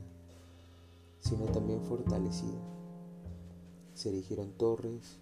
[1.19, 2.61] sino también fortalecida.
[3.93, 5.19] Se erigieron torres,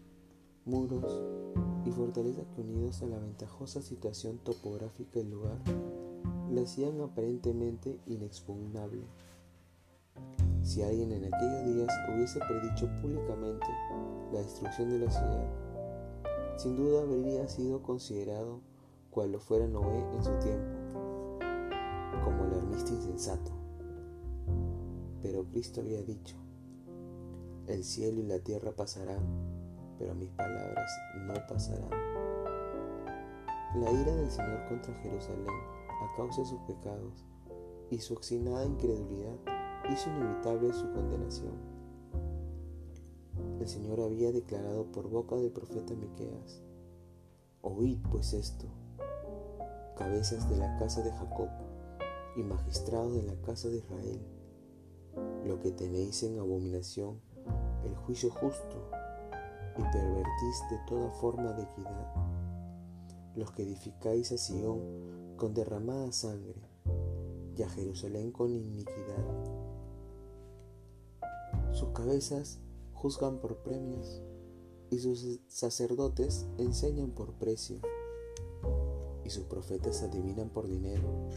[0.65, 1.21] muros
[1.85, 5.57] y fortalezas que unidos a la ventajosa situación topográfica del lugar,
[6.49, 9.03] la hacían aparentemente inexpugnable.
[10.61, 13.67] Si alguien en aquellos días hubiese predicho públicamente
[14.31, 15.49] la destrucción de la ciudad,
[16.57, 18.61] sin duda habría sido considerado
[19.09, 21.39] cual lo fuera Noé en su tiempo,
[22.23, 23.51] como el armista insensato.
[25.21, 26.35] Pero Cristo había dicho,
[27.67, 29.21] el cielo y la tierra pasarán,
[29.97, 31.89] pero mis palabras no pasarán.
[33.75, 37.25] La ira del Señor contra Jerusalén a causa de sus pecados
[37.89, 39.35] y su obstinada incredulidad
[39.91, 41.73] hizo inevitable su condenación
[43.63, 46.61] el Señor había declarado por boca del profeta Miqueas:
[47.61, 48.65] Oíd pues esto,
[49.95, 51.47] cabezas de la casa de Jacob
[52.35, 54.21] y magistrados de la casa de Israel,
[55.45, 57.21] lo que tenéis en abominación,
[57.85, 58.89] el juicio justo,
[59.77, 62.13] y pervertís de toda forma de equidad,
[63.35, 66.61] los que edificáis a Sión con derramada sangre,
[67.57, 69.25] y a Jerusalén con iniquidad.
[71.71, 72.59] Sus cabezas
[72.93, 74.21] juzgan por premios
[74.89, 77.79] y sus sacerdotes enseñan por precio
[79.23, 81.29] y sus profetas adivinan por dinero.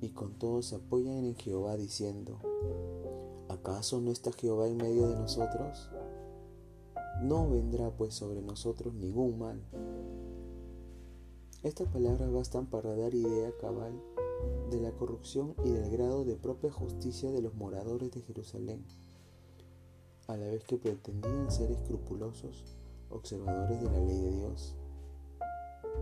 [0.00, 2.40] Y con todo se apoyan en Jehová diciendo,
[3.48, 5.90] ¿acaso no está Jehová en medio de nosotros?
[7.22, 9.60] No vendrá pues sobre nosotros ningún mal.
[11.62, 13.92] Estas palabras bastan para dar idea cabal
[14.70, 18.84] de la corrupción y del grado de propia justicia de los moradores de Jerusalén
[20.28, 22.76] a la vez que pretendían ser escrupulosos
[23.10, 24.76] observadores de la ley de Dios.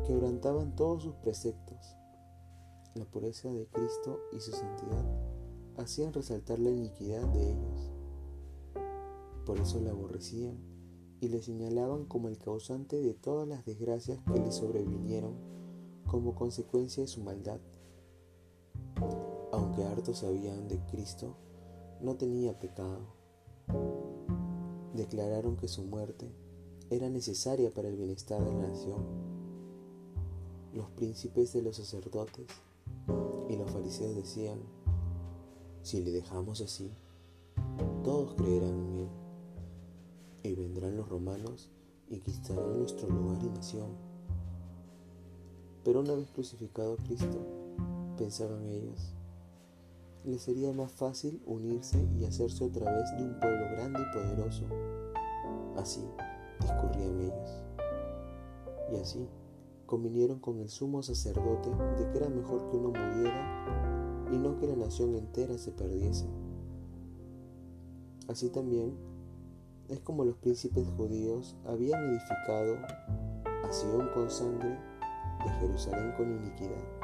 [0.06, 1.96] Quebrantaban todos sus preceptos.
[2.94, 5.04] La pureza de Cristo y su santidad
[5.78, 7.90] hacían resaltar la iniquidad de ellos.
[9.46, 10.77] Por eso la aborrecían
[11.20, 15.34] y le señalaban como el causante de todas las desgracias que le sobrevinieron
[16.06, 17.60] como consecuencia de su maldad.
[19.52, 21.36] Aunque hartos sabían de Cristo,
[22.00, 23.18] no tenía pecado
[24.98, 26.30] declararon que su muerte
[26.90, 29.04] era necesaria para el bienestar de la nación.
[30.74, 32.46] Los príncipes de los sacerdotes
[33.48, 34.58] y los fariseos decían,
[35.82, 36.90] si le dejamos así,
[38.02, 39.08] todos creerán en él,
[40.48, 41.70] y vendrán los romanos
[42.08, 43.90] y quitarán nuestro lugar y nación.
[45.84, 47.38] Pero una vez crucificado Cristo,
[48.16, 49.14] pensaban ellos,
[50.24, 54.64] le sería más fácil unirse y hacerse otra vez de un pueblo grande y poderoso.
[55.76, 56.04] Así
[56.60, 57.62] discurrían ellos.
[58.92, 59.28] Y así
[59.86, 64.66] convinieron con el sumo sacerdote de que era mejor que uno muriera y no que
[64.66, 66.26] la nación entera se perdiese.
[68.28, 69.07] Así también
[69.88, 72.76] es como los príncipes judíos habían edificado
[73.44, 74.78] a Sion con sangre
[75.44, 76.98] y a Jerusalén con iniquidad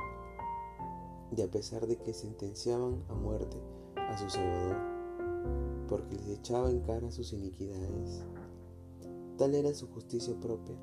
[1.36, 3.56] y a pesar de que sentenciaban a muerte
[3.96, 4.76] a su Salvador,
[5.88, 8.24] porque les echaba en cara sus iniquidades.
[9.38, 10.76] Tal era su justicia propia,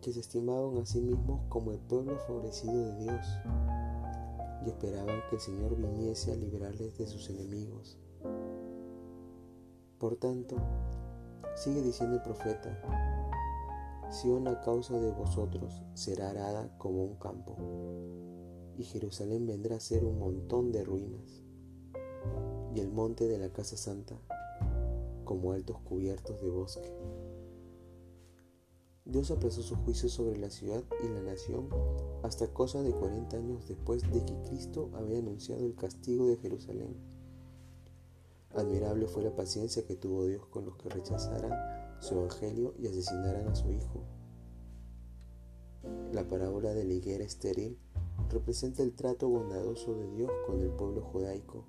[0.00, 3.26] que se estimaban a sí mismos como el pueblo favorecido de Dios,
[4.64, 7.98] y esperaban que el Señor viniese a liberarles de sus enemigos.
[9.98, 10.56] Por tanto,
[11.54, 12.78] sigue diciendo el profeta,
[14.10, 17.56] si a causa de vosotros será arada como un campo
[18.76, 21.42] y Jerusalén vendrá a ser un montón de ruinas,
[22.74, 24.18] y el monte de la casa santa
[25.24, 26.92] como altos cubiertos de bosque.
[29.04, 31.68] Dios aplazó su juicio sobre la ciudad y la nación
[32.22, 37.11] hasta cosa de 40 años después de que Cristo había anunciado el castigo de Jerusalén.
[38.54, 41.52] Admirable fue la paciencia que tuvo Dios con los que rechazaran
[42.00, 44.02] su evangelio y asesinaran a su Hijo.
[46.12, 47.78] La parábola de la higuera estéril
[48.28, 51.64] representa el trato bondadoso de Dios con el pueblo judaico.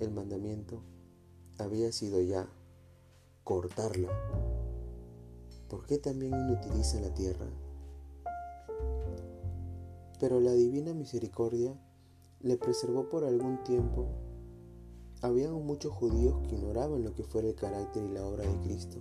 [0.00, 0.82] El mandamiento
[1.58, 2.48] había sido ya
[3.44, 4.10] cortarla.
[5.68, 7.46] ¿Por qué también inutiliza la tierra?
[10.20, 11.74] Pero la divina misericordia
[12.40, 14.06] le preservó por algún tiempo.
[15.22, 18.98] Había muchos judíos que ignoraban lo que fuera el carácter y la obra de Cristo.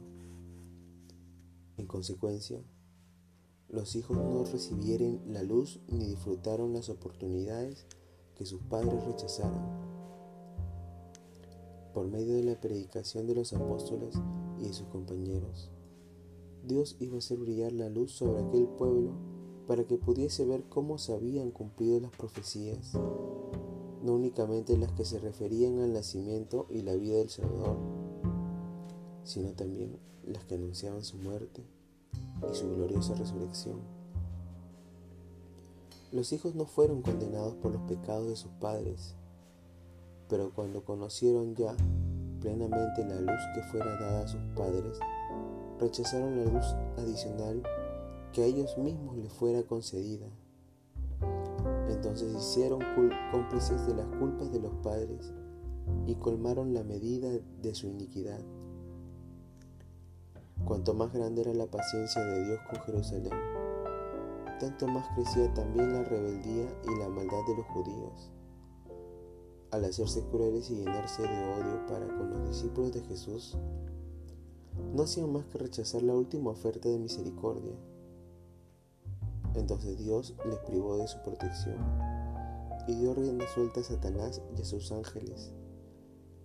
[1.78, 2.64] En consecuencia,
[3.68, 7.86] los hijos no recibieron la luz ni disfrutaron las oportunidades
[8.36, 9.62] que sus padres rechazaron.
[11.94, 14.16] Por medio de la predicación de los apóstoles
[14.58, 15.70] y de sus compañeros,
[16.64, 19.12] Dios iba a hacer brillar la luz sobre aquel pueblo
[19.68, 22.94] para que pudiese ver cómo se habían cumplido las profecías,
[24.06, 27.78] no únicamente las que se referían al nacimiento y la vida del Salvador,
[29.24, 31.64] sino también las que anunciaban su muerte
[32.52, 33.80] y su gloriosa resurrección.
[36.12, 39.16] Los hijos no fueron condenados por los pecados de sus padres,
[40.30, 41.76] pero cuando conocieron ya
[42.42, 45.00] plenamente la luz que fuera dada a sus padres,
[45.80, 46.66] rechazaron la luz
[47.00, 47.64] adicional
[48.34, 50.28] que a ellos mismos les fuera concedida.
[51.90, 52.80] Entonces hicieron
[53.32, 55.34] cómplices de las culpas de los padres
[56.08, 57.30] y colmaron la medida
[57.62, 58.40] de su iniquidad.
[60.66, 63.34] Cuanto más grande era la paciencia de Dios con Jerusalén,
[64.60, 68.32] tanto más crecía también la rebeldía y la maldad de los judíos.
[69.72, 73.58] Al hacerse crueles y llenarse de odio para con los discípulos de Jesús,
[74.94, 77.74] no hacían más que rechazar la última oferta de misericordia.
[79.56, 81.78] Entonces Dios les privó de su protección
[82.88, 85.54] y dio rienda suelta a Satanás y a sus ángeles,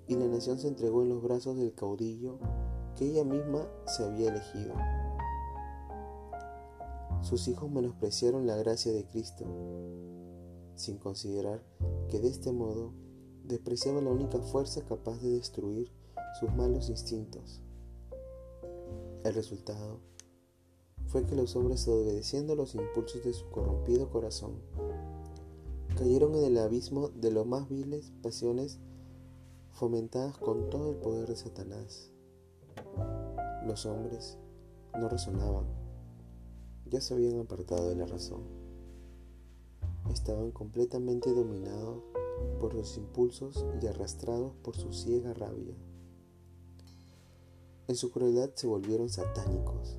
[0.06, 2.38] y la nación se entregó en los brazos del caudillo
[2.96, 4.74] que ella misma se había elegido.
[7.22, 9.44] Sus hijos menospreciaron la gracia de Cristo,
[10.74, 11.62] sin considerar
[12.08, 12.94] que de este modo
[13.44, 15.92] despreciaban la única fuerza capaz de destruir
[16.38, 17.60] sus malos instintos.
[19.24, 20.00] El resultado
[21.10, 24.52] fue que los hombres, obedeciendo los impulsos de su corrompido corazón,
[25.96, 28.78] cayeron en el abismo de las más viles pasiones
[29.72, 32.12] fomentadas con todo el poder de Satanás.
[33.66, 34.38] Los hombres
[34.94, 35.66] no razonaban,
[36.86, 38.44] ya se habían apartado de la razón.
[40.12, 42.04] Estaban completamente dominados
[42.60, 45.74] por los impulsos y arrastrados por su ciega rabia.
[47.88, 49.98] En su crueldad se volvieron satánicos,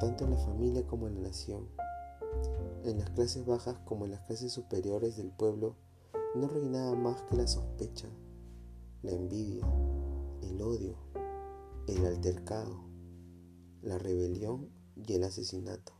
[0.00, 1.68] tanto en la familia como en la nación.
[2.84, 5.76] En las clases bajas como en las clases superiores del pueblo
[6.34, 8.08] no reinaba más que la sospecha,
[9.02, 9.66] la envidia,
[10.42, 10.96] el odio,
[11.86, 12.84] el altercado,
[13.82, 15.92] la rebelión y el asesinato.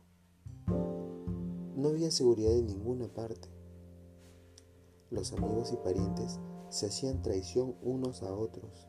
[1.75, 3.49] No había seguridad en ninguna parte.
[5.09, 8.87] Los amigos y parientes se hacían traición unos a otros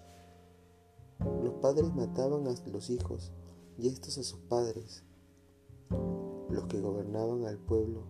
[1.42, 3.32] los padres mataban a los hijos
[3.78, 5.04] y estos a sus padres.
[6.50, 8.02] Los que gobernaban al pueblo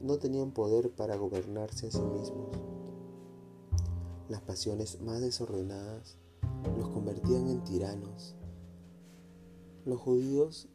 [0.00, 2.50] no tenían poder para gobernarse a sí mismos.
[4.28, 6.16] Las pasiones más desordenadas
[6.76, 8.34] los convertían en tiranos.
[9.84, 10.68] Los judíos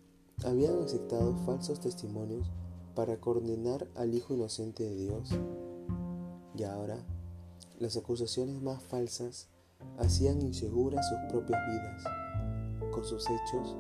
[0.45, 2.49] habían aceptado falsos testimonios
[2.95, 5.29] para condenar al Hijo inocente de Dios.
[6.57, 6.97] Y ahora
[7.79, 9.49] las acusaciones más falsas
[9.97, 12.03] hacían inseguras sus propias vidas.
[12.91, 13.75] Con sus hechos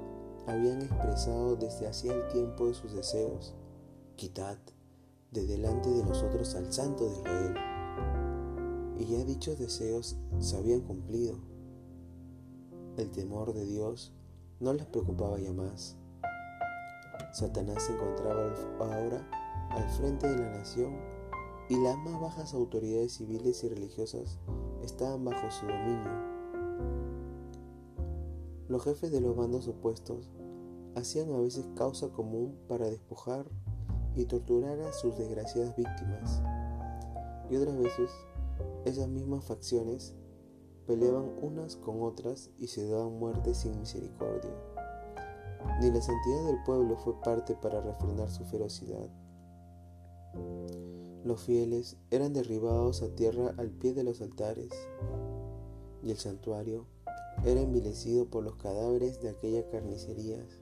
[0.47, 3.53] habían expresado desde hacía el tiempo de sus deseos.
[4.15, 4.57] Quitad
[5.31, 7.55] de delante de nosotros al Santo de Israel.
[8.97, 11.37] Y ya dichos deseos se habían cumplido.
[12.97, 14.13] El temor de Dios
[14.59, 15.97] no les preocupaba ya más.
[17.33, 19.27] Satanás se encontraba ahora
[19.69, 20.93] al frente de la nación
[21.69, 24.37] y las más bajas autoridades civiles y religiosas
[24.83, 26.30] estaban bajo su dominio.
[28.71, 30.29] Los jefes de los bandos opuestos
[30.95, 33.45] hacían a veces causa común para despojar
[34.15, 36.41] y torturar a sus desgraciadas víctimas.
[37.49, 38.09] Y otras veces
[38.85, 40.15] esas mismas facciones
[40.87, 44.55] peleaban unas con otras y se daban muerte sin misericordia.
[45.81, 49.09] Ni la santidad del pueblo fue parte para refrenar su ferocidad.
[51.25, 54.71] Los fieles eran derribados a tierra al pie de los altares,
[56.03, 56.87] y el santuario
[57.45, 60.61] era envilecido por los cadáveres de aquellas carnicerías.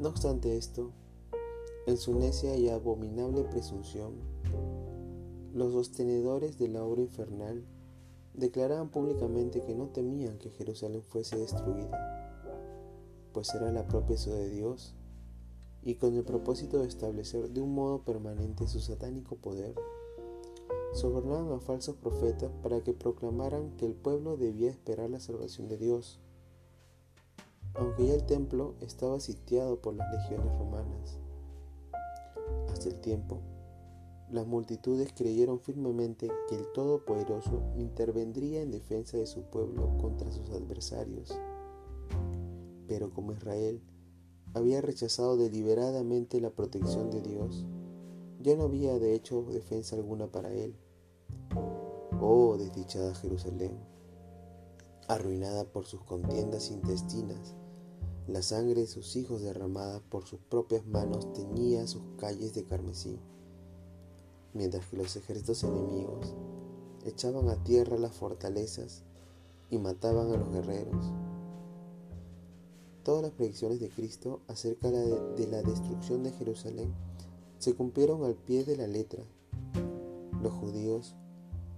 [0.00, 0.92] No obstante esto,
[1.86, 4.14] en su necia y abominable presunción,
[5.54, 7.64] los sostenedores de la obra infernal
[8.34, 12.42] declaraban públicamente que no temían que Jerusalén fuese destruida,
[13.32, 14.94] pues era la propia ciudad de Dios
[15.82, 19.74] y con el propósito de establecer de un modo permanente su satánico poder,
[20.96, 25.76] sobornaban a falsos profetas para que proclamaran que el pueblo debía esperar la salvación de
[25.76, 26.18] Dios,
[27.74, 31.18] aunque ya el templo estaba sitiado por las legiones romanas.
[32.72, 33.40] Hasta el tiempo,
[34.30, 40.48] las multitudes creyeron firmemente que el Todopoderoso intervendría en defensa de su pueblo contra sus
[40.50, 41.38] adversarios.
[42.88, 43.82] Pero como Israel
[44.54, 47.66] había rechazado deliberadamente la protección de Dios,
[48.40, 50.74] ya no había de hecho defensa alguna para él.
[52.20, 53.78] Oh, desdichada Jerusalén,
[55.08, 57.54] arruinada por sus contiendas intestinas,
[58.26, 63.18] la sangre de sus hijos derramada por sus propias manos teñía sus calles de carmesí,
[64.52, 66.34] mientras que los ejércitos enemigos
[67.04, 69.04] echaban a tierra las fortalezas
[69.70, 71.12] y mataban a los guerreros.
[73.04, 76.92] Todas las predicciones de Cristo acerca de la destrucción de Jerusalén
[77.58, 79.22] se cumplieron al pie de la letra.
[80.42, 81.14] Los judíos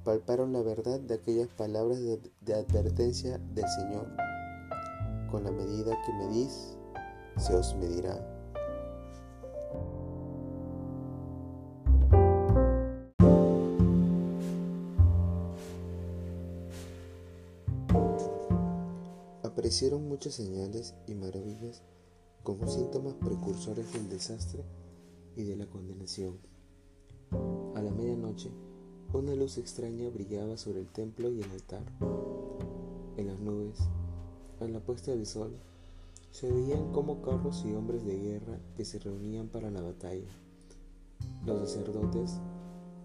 [0.09, 4.07] palparon la verdad de aquellas palabras de, advertencia del Señor.
[5.31, 6.79] Con la medida que medís,
[7.37, 8.17] se os medirá.
[19.43, 21.83] Aparecieron muchas señales y maravillas
[22.45, 24.65] como síntomas precursores del desastre
[25.37, 26.39] y de la condenación.
[27.75, 28.51] A la medianoche,
[29.13, 31.83] una luz extraña brillaba sobre el templo y el altar.
[33.17, 33.79] En las nubes,
[34.61, 35.57] a la puesta del sol,
[36.31, 40.31] se veían como carros y hombres de guerra que se reunían para la batalla.
[41.47, 42.39] Los sacerdotes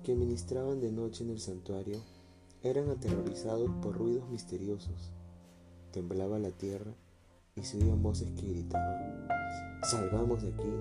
[0.03, 1.99] que ministraban de noche en el santuario
[2.61, 5.11] eran aterrorizados por ruidos misteriosos.
[5.91, 6.93] Temblaba la tierra
[7.55, 9.27] y se oían voces que gritaban,
[9.83, 10.73] Salvamos de aquí.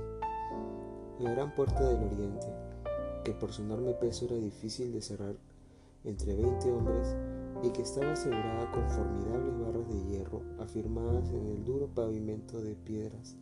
[1.21, 2.62] La gran puerta del oriente
[3.25, 5.35] que por su enorme peso era difícil de cerrar
[6.05, 7.17] entre 20 hombres
[7.63, 12.75] y que estaba asegurada con formidables barras de hierro afirmadas en el duro pavimento de
[12.75, 13.37] piedras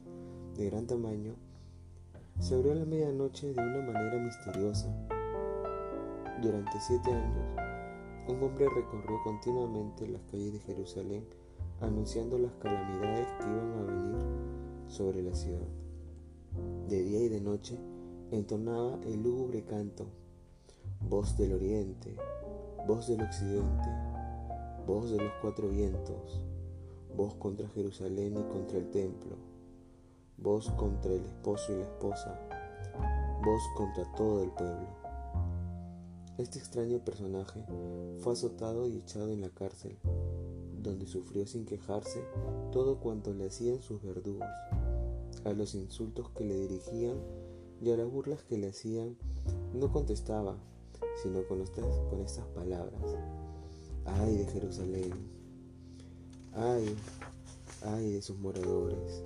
[0.57, 1.35] de gran tamaño,
[2.39, 4.89] se abrió a la medianoche de una manera misteriosa.
[6.43, 7.47] Durante siete años,
[8.29, 11.25] un hombre recorrió continuamente las calles de Jerusalén
[11.81, 14.17] anunciando las calamidades que iban a venir
[14.89, 15.67] sobre la ciudad.
[16.89, 17.79] De día y de noche,
[18.31, 20.07] entonaba el lúgubre canto,
[21.09, 22.17] voz del oriente,
[22.87, 23.89] voz del occidente,
[24.87, 26.41] voz de los cuatro vientos,
[27.17, 29.37] voz contra Jerusalén y contra el templo,
[30.39, 32.41] voz contra el esposo y la esposa,
[33.45, 34.89] voz contra todo el pueblo.
[36.39, 37.65] Este extraño personaje
[38.21, 39.99] fue azotado y echado en la cárcel,
[40.81, 42.25] donde sufrió sin quejarse
[42.73, 44.49] todo cuanto le hacían sus verdugos,
[45.45, 47.17] a los insultos que le dirigían
[47.83, 49.17] y a las burlas que le hacían
[49.75, 50.57] no contestaba,
[51.23, 51.65] sino con,
[52.11, 53.03] con estas palabras.
[54.05, 55.13] Ay de Jerusalén,
[56.53, 56.95] ay,
[57.83, 59.23] ay de sus moradores.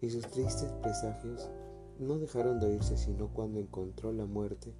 [0.00, 1.48] Y sus tristes presagios
[1.98, 4.74] no dejaron de oírse sino cuando encontró la muerte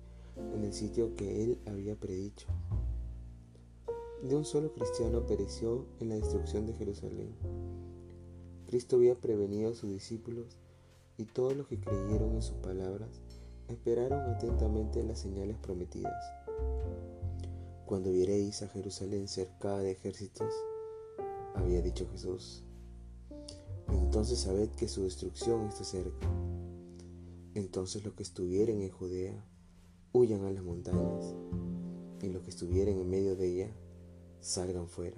[0.55, 2.47] en el sitio que él había predicho.
[4.23, 7.35] De un solo cristiano pereció en la destrucción de Jerusalén.
[8.66, 10.57] Cristo había prevenido a sus discípulos
[11.17, 13.21] y todos los que creyeron en sus palabras
[13.69, 16.23] esperaron atentamente las señales prometidas.
[17.87, 20.53] Cuando viereis a Jerusalén cercada de ejércitos,
[21.55, 22.65] había dicho Jesús,
[23.89, 26.29] entonces sabed que su destrucción está cerca.
[27.55, 29.45] Entonces los que estuvieren en Judea,
[30.13, 31.35] huyan a las montañas,
[32.23, 33.71] y los que estuvieren en medio de ella,
[34.41, 35.17] salgan fuera.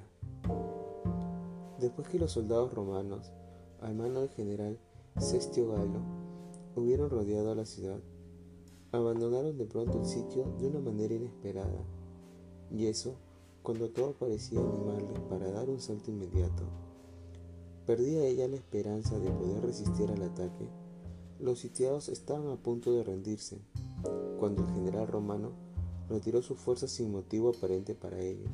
[1.78, 3.32] Después que los soldados romanos,
[3.80, 4.78] al mano del general
[5.18, 6.00] Cestio Galo
[6.74, 8.00] hubieron rodeado la ciudad,
[8.90, 11.84] abandonaron de pronto el sitio de una manera inesperada,
[12.70, 13.14] y eso
[13.62, 16.64] cuando todo parecía animarles para dar un salto inmediato.
[17.86, 20.68] Perdía ella la esperanza de poder resistir al ataque.
[21.38, 23.58] Los sitiados estaban a punto de rendirse,
[24.40, 25.52] cuando el general romano
[26.08, 28.48] retiró sus fuerzas sin motivo aparente para ello.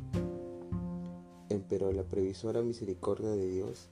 [1.49, 3.89] Empero la previsora misericordia de Dios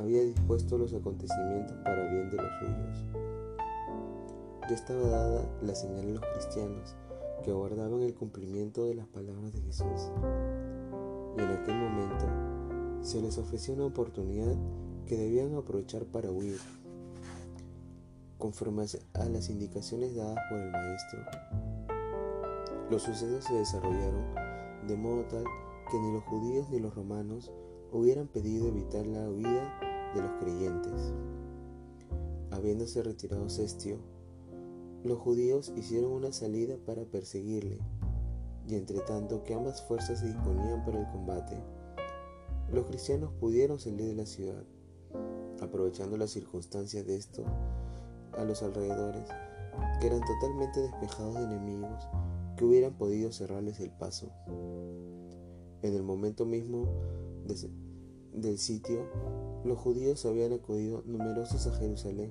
[0.00, 3.04] había dispuesto los acontecimientos para bien de los suyos.
[4.68, 6.96] Ya estaba dada la señal a los cristianos
[7.44, 10.10] que aguardaban el cumplimiento de las palabras de Jesús.
[11.36, 12.26] Y en aquel momento
[13.02, 14.54] se les ofreció una oportunidad
[15.06, 16.58] que debían aprovechar para huir.
[18.38, 21.20] Conforme a las indicaciones dadas por el Maestro,
[22.90, 24.24] los sucesos se desarrollaron
[24.86, 25.44] de modo tal
[25.90, 27.52] que ni los judíos ni los romanos
[27.92, 31.12] hubieran pedido evitar la huida de los creyentes.
[32.50, 33.98] Habiéndose retirado Cestio,
[35.04, 37.78] los judíos hicieron una salida para perseguirle,
[38.68, 41.56] y entre tanto que ambas fuerzas se disponían para el combate,
[42.72, 44.62] los cristianos pudieron salir de la ciudad,
[45.60, 47.44] aprovechando las circunstancias de esto
[48.38, 49.28] a los alrededores,
[50.00, 52.08] que eran totalmente despejados de enemigos
[52.56, 54.30] que hubieran podido cerrarles el paso.
[55.82, 56.86] En el momento mismo
[58.34, 59.06] del sitio,
[59.64, 62.30] Los judíos habían acudido numerosos a Jerusalén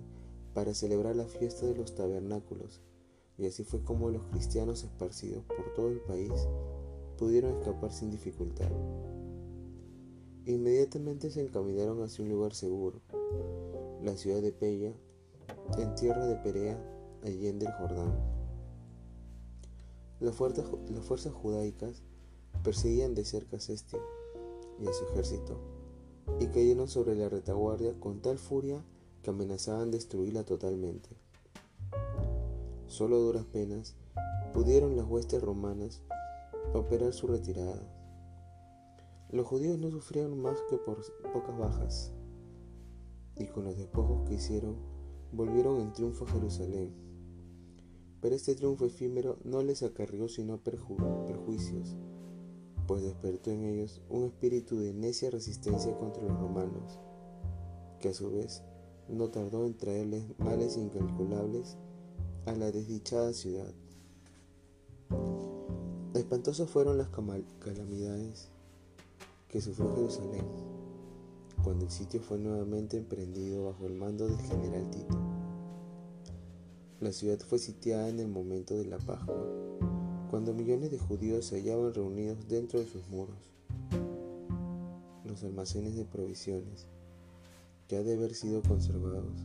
[0.54, 2.82] para celebrar la fiesta de los tabernáculos,
[3.38, 6.32] y así fue como los cristianos esparcidos por todo el país
[7.18, 8.72] pudieron escapar sin dificultad.
[10.46, 13.02] Inmediatamente se encaminaron hacia un lugar seguro,
[14.02, 14.94] la ciudad de Pella,
[15.78, 16.78] en tierra de Perea,
[17.24, 18.18] allende el Jordán.
[20.20, 22.02] Las fuerzas, judaicas
[22.64, 24.00] perseguían de cerca a Cestio
[24.80, 25.60] y a su ejército,
[26.40, 28.84] y cayeron sobre la retaguardia con tal furia
[29.22, 31.10] que amenazaban destruirla totalmente.
[32.88, 33.96] Solo duras penas
[34.54, 36.02] pudieron las huestes romanas
[36.74, 37.82] operar su retirada.
[39.32, 41.04] Los judíos no sufrieron más que por
[41.34, 42.12] pocas bajas,
[43.36, 44.76] y con los despojos que hicieron,
[45.32, 46.94] volvieron en triunfo a Jerusalén.
[48.22, 51.96] Pero este triunfo efímero no les acarrió sino perjuicios,
[52.90, 56.98] pues despertó en ellos un espíritu de necia resistencia contra los romanos,
[58.00, 58.64] que a su vez
[59.08, 61.78] no tardó en traerles males incalculables
[62.48, 63.72] a la desdichada ciudad.
[66.16, 68.50] Espantosas fueron las calamidades
[69.50, 70.48] que sufrió Jerusalén
[71.64, 75.16] cuando el sitio fue nuevamente emprendido bajo el mando del general Tito.
[77.02, 79.46] La ciudad fue sitiada en el momento de la Pascua,
[80.30, 83.52] cuando millones de judíos se hallaban reunidos dentro de sus muros.
[85.26, 86.88] Los almacenes de provisiones,
[87.92, 89.44] ha de haber sido conservados,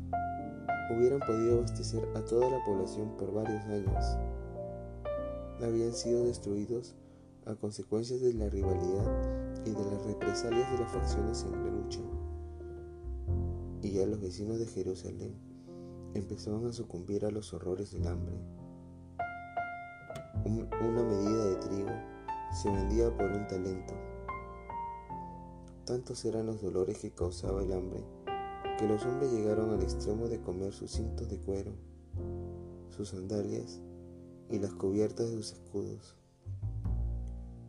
[0.90, 4.04] hubieran podido abastecer a toda la población por varios años.
[5.62, 6.94] Habían sido destruidos
[7.46, 12.00] a consecuencia de la rivalidad y de las represalias de las facciones en la lucha.
[13.80, 15.34] Y ya los vecinos de Jerusalén
[16.12, 18.36] empezaban a sucumbir a los horrores del hambre.
[20.44, 21.90] Una medida de trigo
[22.52, 23.94] se vendía por un talento.
[25.84, 28.04] Tantos eran los dolores que causaba el hambre
[28.78, 31.72] que los hombres llegaron al extremo de comer sus cintos de cuero,
[32.90, 33.80] sus sandalias
[34.50, 36.16] y las cubiertas de sus escudos.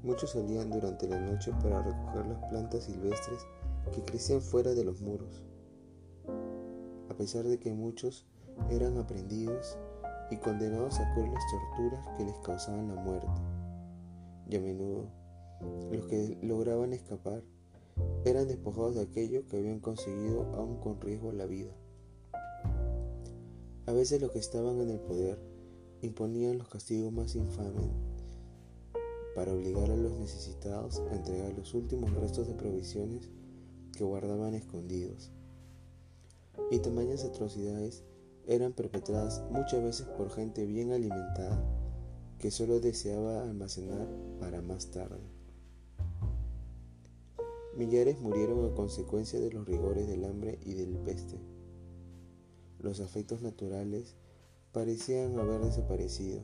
[0.01, 3.45] Muchos salían durante la noche para recoger las plantas silvestres
[3.93, 5.43] que crecían fuera de los muros.
[7.09, 8.25] A pesar de que muchos
[8.71, 9.77] eran aprendidos
[10.31, 13.27] y condenados a crueles torturas que les causaban la muerte,
[14.49, 15.07] y a menudo
[15.91, 17.43] los que lograban escapar
[18.25, 21.71] eran despojados de aquello que habían conseguido aún con riesgo la vida.
[23.87, 25.39] A veces los que estaban en el poder
[26.01, 27.89] imponían los castigos más infames
[29.35, 33.29] para obligar a los necesitados a entregar los últimos restos de provisiones
[33.95, 35.31] que guardaban escondidos.
[36.71, 38.03] Y tamañas atrocidades
[38.47, 41.63] eran perpetradas muchas veces por gente bien alimentada
[42.39, 44.07] que solo deseaba almacenar
[44.39, 45.21] para más tarde.
[47.75, 51.37] Millares murieron a consecuencia de los rigores del hambre y del peste.
[52.79, 54.15] Los afectos naturales
[54.71, 56.41] parecían haber desaparecido.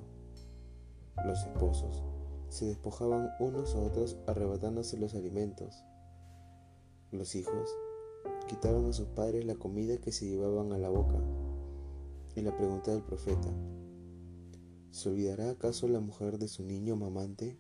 [1.25, 2.03] Los esposos
[2.49, 5.85] se despojaban unos a otros arrebatándose los alimentos.
[7.11, 7.69] Los hijos
[8.47, 11.21] quitaban a sus padres la comida que se llevaban a la boca.
[12.35, 13.49] Y la pregunta del profeta,
[14.91, 17.57] ¿se olvidará acaso la mujer de su niño mamante?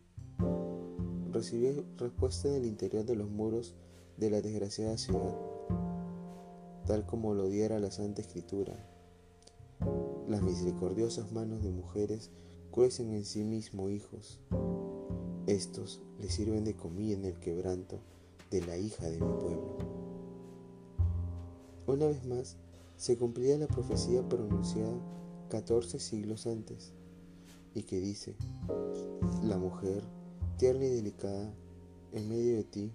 [1.31, 3.75] recibió respuesta del interior de los muros
[4.17, 5.35] de la desgraciada ciudad,
[6.85, 8.73] tal como lo diera la Santa Escritura.
[10.27, 12.31] Las misericordiosas manos de mujeres
[12.69, 14.39] cuecen en sí mismo hijos.
[15.47, 17.99] Estos le sirven de comida en el quebranto
[18.51, 19.77] de la hija de mi pueblo.
[21.87, 22.57] Una vez más,
[23.01, 24.93] se cumplía la profecía pronunciada
[25.49, 26.93] 14 siglos antes,
[27.73, 28.35] y que dice,
[29.41, 30.03] la mujer
[30.57, 31.51] tierna y delicada,
[32.11, 32.91] en medio de ti,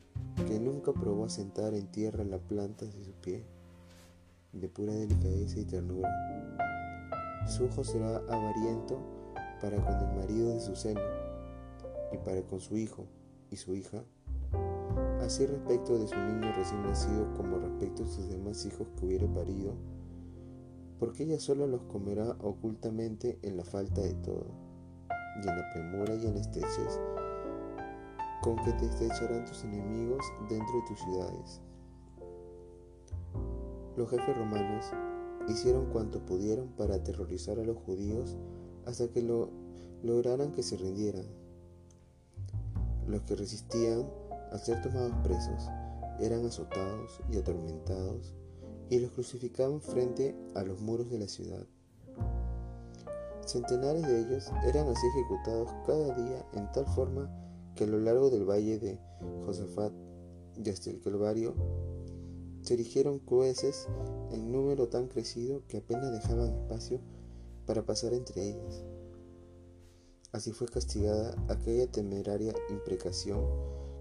[0.46, 3.44] que nunca probó a sentar en tierra la planta de su pie,
[4.52, 6.08] de pura delicadeza y ternura.
[7.48, 9.00] Su ojo será avariento
[9.60, 11.00] para con el marido de su seno,
[12.12, 13.06] y para con su hijo
[13.50, 14.04] y su hija,
[15.20, 19.26] así respecto de su niño recién nacido como respecto de sus demás hijos que hubiere
[19.26, 19.74] parido,
[20.98, 24.46] porque ella sola los comerá ocultamente en la falta de todo,
[25.42, 27.00] y en la premura y en la estrechez
[28.42, 31.60] con que te estrecharán tus enemigos dentro de tus ciudades.
[33.96, 34.84] Los jefes romanos
[35.48, 38.36] hicieron cuanto pudieron para aterrorizar a los judíos
[38.84, 39.50] hasta que lo
[40.02, 41.24] lograran que se rindieran.
[43.08, 44.08] Los que resistían
[44.52, 45.68] al ser tomados presos
[46.20, 48.34] eran azotados y atormentados
[48.90, 51.66] y los crucificaban frente a los muros de la ciudad.
[53.44, 57.30] Centenares de ellos eran así ejecutados cada día en tal forma
[57.74, 58.98] que a lo largo del valle de
[59.44, 59.92] Josafat
[60.56, 61.54] y hasta el Calvario
[62.62, 63.86] se erigieron coheces
[64.32, 67.00] en número tan crecido que apenas dejaban espacio
[67.66, 68.84] para pasar entre ellas.
[70.32, 73.40] Así fue castigada aquella temeraria imprecación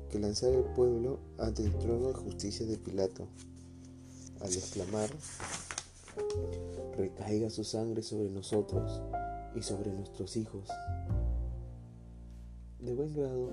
[0.09, 3.27] que lanzara el pueblo ante el trono de justicia de Pilato,
[4.41, 5.09] al exclamar,
[6.97, 9.01] recaiga su sangre sobre nosotros
[9.55, 10.69] y sobre nuestros hijos.
[12.79, 13.49] De buen grado,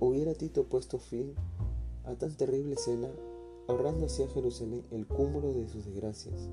[0.00, 1.34] hubiera Tito puesto fin
[2.04, 3.08] a tan terrible escena,
[3.68, 6.48] ahorrando hacia Jerusalén el cúmulo de sus desgracias.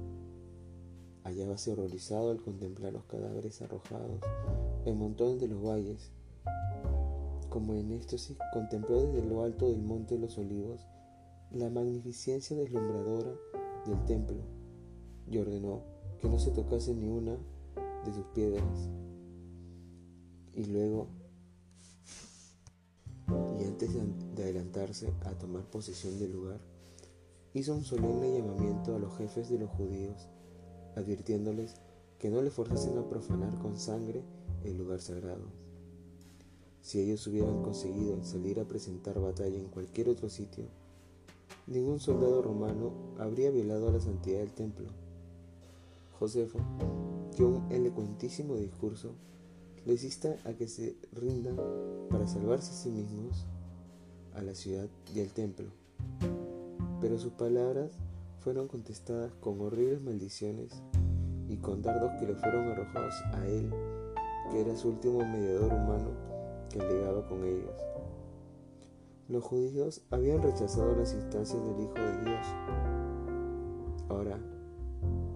[1.23, 4.21] Hallábase horrorizado al contemplar los cadáveres arrojados
[4.85, 6.11] en montones de los valles.
[7.49, 10.87] Como en éxtasis, contempló desde lo alto del monte de los olivos
[11.53, 13.33] la magnificencia deslumbradora
[13.85, 14.37] del templo
[15.29, 15.83] y ordenó
[16.19, 17.37] que no se tocase ni una
[18.05, 18.89] de sus piedras.
[20.53, 21.07] Y luego,
[23.59, 23.89] y antes
[24.35, 26.59] de adelantarse a tomar posesión del lugar,
[27.53, 30.29] hizo un solemne llamamiento a los jefes de los judíos,
[30.95, 31.75] advirtiéndoles
[32.17, 34.23] que no le forzasen a profanar con sangre
[34.63, 35.47] el lugar sagrado.
[36.81, 40.65] Si ellos hubieran conseguido salir a presentar batalla en cualquier otro sitio,
[41.67, 44.87] ningún soldado romano habría violado la santidad del templo.
[46.19, 46.59] Josefo
[47.35, 49.13] dio un elocuentísimo discurso,
[49.85, 51.57] les insta a que se rindan
[52.09, 53.45] para salvarse a sí mismos,
[54.33, 55.67] a la ciudad y al templo.
[56.99, 57.91] Pero sus palabras
[58.39, 60.81] fueron contestadas con horribles maldiciones
[61.49, 63.71] y con dardos que le fueron arrojados a él
[64.51, 66.09] que era su último mediador humano
[66.69, 67.90] que ligaba con ellos.
[69.31, 72.45] Los judíos habían rechazado las instancias del Hijo de Dios.
[74.09, 74.37] Ahora,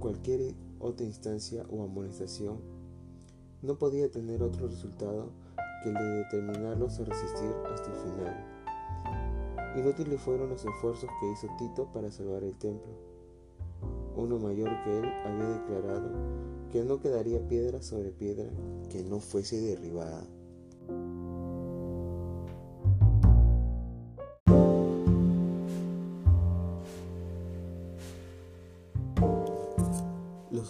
[0.01, 2.59] cualquier otra instancia o amonestación
[3.61, 5.29] no podía tener otro resultado
[5.81, 8.45] que el de determinarlos a resistir hasta el final.
[9.77, 12.91] Inútiles fueron los esfuerzos que hizo Tito para salvar el templo.
[14.17, 16.11] Uno mayor que él había declarado
[16.69, 18.49] que no quedaría piedra sobre piedra
[18.89, 20.27] que no fuese derribada.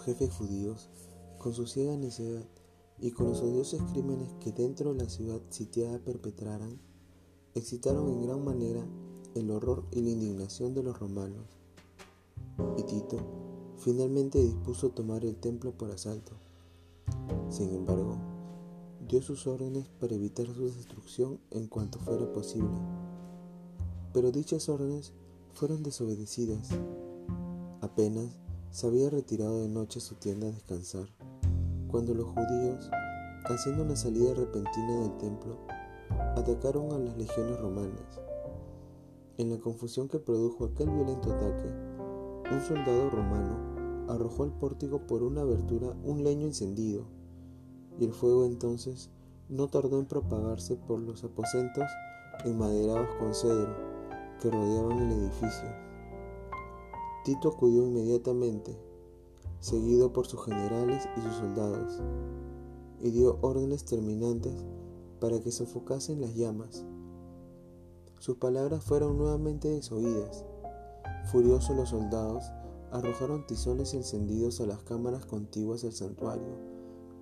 [0.05, 0.89] Jefes judíos,
[1.37, 2.45] con su ciega necedad
[2.99, 6.79] y con los odiosos crímenes que dentro de la ciudad sitiada perpetraran,
[7.55, 8.85] excitaron en gran manera
[9.33, 11.45] el horror y la indignación de los romanos.
[12.77, 13.17] Y Tito,
[13.77, 16.31] Finalmente dispuso tomar el templo por asalto.
[17.49, 18.17] Sin embargo,
[19.07, 22.75] dio sus órdenes para evitar su destrucción en cuanto fuera posible.
[24.13, 25.13] Pero dichas órdenes
[25.53, 26.69] fueron desobedecidas.
[27.81, 28.35] Apenas
[28.75, 31.07] se había retirado de noche a su tienda a descansar,
[31.87, 32.89] cuando los judíos,
[33.45, 35.59] haciendo una salida repentina del templo,
[36.35, 38.19] atacaron a las legiones romanas.
[39.37, 41.69] En la confusión que produjo aquel violento ataque,
[42.51, 47.05] un soldado romano arrojó al pórtico por una abertura un leño encendido,
[47.97, 49.09] y el fuego entonces
[49.47, 51.89] no tardó en propagarse por los aposentos
[52.43, 53.73] enmaderados con cedro
[54.41, 55.84] que rodeaban el edificio.
[57.25, 58.77] Tito acudió inmediatamente,
[59.59, 61.99] seguido por sus generales y sus soldados,
[63.01, 64.53] y dio órdenes terminantes
[65.19, 66.85] para que sofocasen las llamas.
[68.19, 70.45] Sus palabras fueron nuevamente desoídas.
[71.31, 72.51] Furiosos los soldados
[72.91, 76.59] arrojaron tizones encendidos a las cámaras contiguas del santuario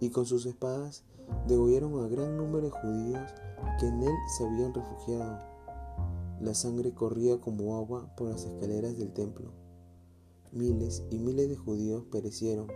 [0.01, 1.05] y con sus espadas
[1.47, 3.31] degollaron a gran número de judíos
[3.79, 5.39] que en él se habían refugiado.
[6.41, 9.62] La sangre corría como agua por las escaleras del templo.
[10.53, 12.67] Miles y miles de judíos perecieron.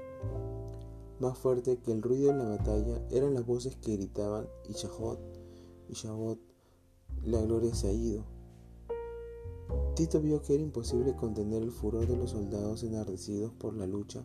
[1.19, 5.19] Más fuerte que el ruido de la batalla eran las voces que gritaban Ishahot,
[5.89, 6.39] Ishabot,
[7.23, 8.25] la gloria se ha ido.
[9.95, 14.23] Tito vio que era imposible contener el furor de los soldados enardecidos por la lucha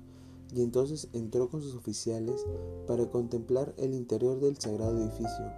[0.55, 2.47] y entonces entró con sus oficiales
[2.87, 5.53] para contemplar el interior del sagrado edificio.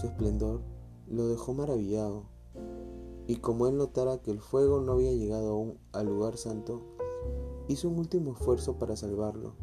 [0.00, 0.62] Su esplendor
[1.08, 2.29] lo dejó maravillado,
[3.30, 6.82] y como él notara que el fuego no había llegado aún al lugar santo,
[7.68, 9.54] hizo un último esfuerzo para salvarlo,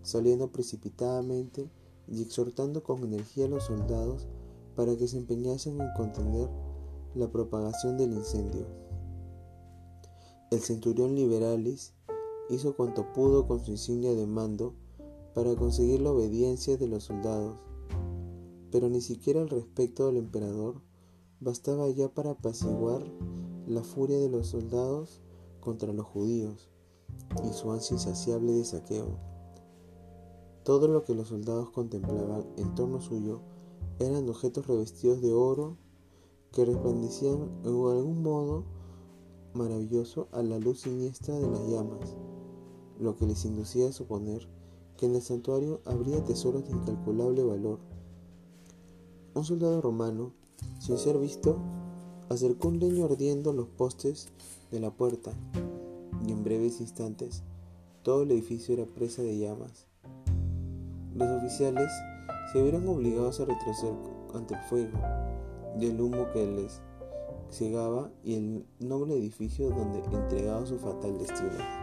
[0.00, 1.70] saliendo precipitadamente
[2.08, 4.28] y exhortando con energía a los soldados
[4.76, 6.48] para que se empeñasen en contener
[7.14, 8.64] la propagación del incendio.
[10.50, 11.92] El centurión Liberalis
[12.48, 14.72] hizo cuanto pudo con su insignia de mando
[15.34, 17.58] para conseguir la obediencia de los soldados,
[18.70, 20.80] pero ni siquiera el respeto del emperador
[21.40, 23.02] bastaba ya para apaciguar
[23.66, 25.22] la furia de los soldados
[25.60, 26.68] contra los judíos
[27.48, 29.18] y su ansia insaciable de saqueo.
[30.64, 33.40] Todo lo que los soldados contemplaban en torno suyo
[33.98, 35.76] eran objetos revestidos de oro
[36.52, 38.64] que resplandecían en algún modo
[39.54, 42.16] maravilloso a la luz siniestra de las llamas,
[42.98, 44.48] lo que les inducía a suponer
[44.96, 47.78] que en el santuario habría tesoros de incalculable valor.
[49.34, 50.32] Un soldado romano,
[50.78, 51.58] sin ser visto,
[52.28, 54.28] acercó un leño ardiendo los postes
[54.70, 55.32] de la puerta
[56.26, 57.42] y en breves instantes
[58.02, 59.86] todo el edificio era presa de llamas.
[61.14, 61.90] Los oficiales
[62.52, 63.94] se vieron obligados a retroceder
[64.34, 64.98] ante el fuego
[65.78, 66.80] y el humo que les
[67.50, 71.79] cegaba y el noble edificio donde entregaba su fatal destino.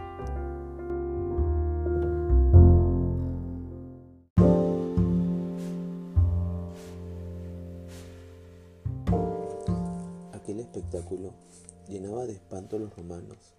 [12.96, 13.54] Romanos.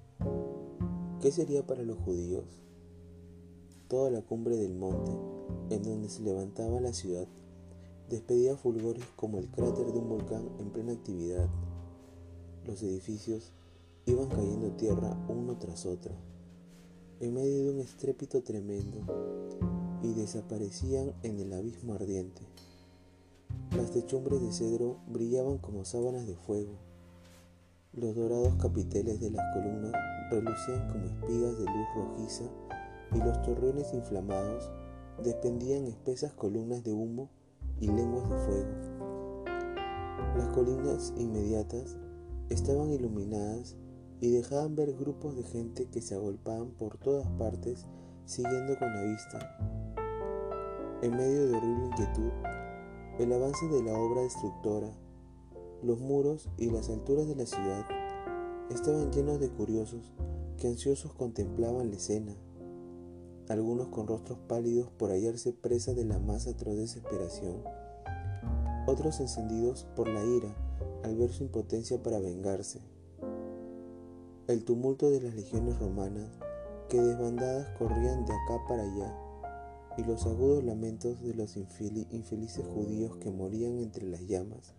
[1.21, 2.45] ¿Qué sería para los judíos?
[3.87, 5.11] Toda la cumbre del monte,
[5.69, 7.27] en donde se levantaba la ciudad,
[8.09, 11.49] despedía fulgores como el cráter de un volcán en plena actividad.
[12.65, 13.51] Los edificios
[14.05, 16.13] iban cayendo tierra uno tras otro,
[17.19, 18.99] en medio de un estrépito tremendo,
[20.03, 22.41] y desaparecían en el abismo ardiente.
[23.75, 26.88] Las techumbres de cedro brillaban como sábanas de fuego.
[27.93, 29.91] Los dorados capiteles de las columnas
[30.29, 32.43] relucían como espigas de luz rojiza
[33.15, 34.69] y los torreones inflamados
[35.23, 37.31] despendían espesas columnas de humo
[37.79, 39.43] y lenguas de fuego.
[40.37, 41.97] Las colinas inmediatas
[42.49, 43.75] estaban iluminadas
[44.21, 47.87] y dejaban ver grupos de gente que se agolpaban por todas partes
[48.25, 49.57] siguiendo con la vista.
[51.01, 52.31] En medio de horrible inquietud,
[53.17, 54.91] el avance de la obra destructora,
[55.83, 57.85] los muros y las alturas de la ciudad
[58.69, 60.13] estaban llenos de curiosos
[60.57, 62.35] que ansiosos contemplaban la escena,
[63.47, 67.63] algunos con rostros pálidos por hallarse presa de la más atroz desesperación,
[68.85, 70.55] otros encendidos por la ira
[71.03, 72.81] al ver su impotencia para vengarse.
[74.47, 76.29] El tumulto de las legiones romanas,
[76.89, 79.15] que desbandadas corrían de acá para allá,
[79.97, 84.73] y los agudos lamentos de los infelices judíos que morían entre las llamas,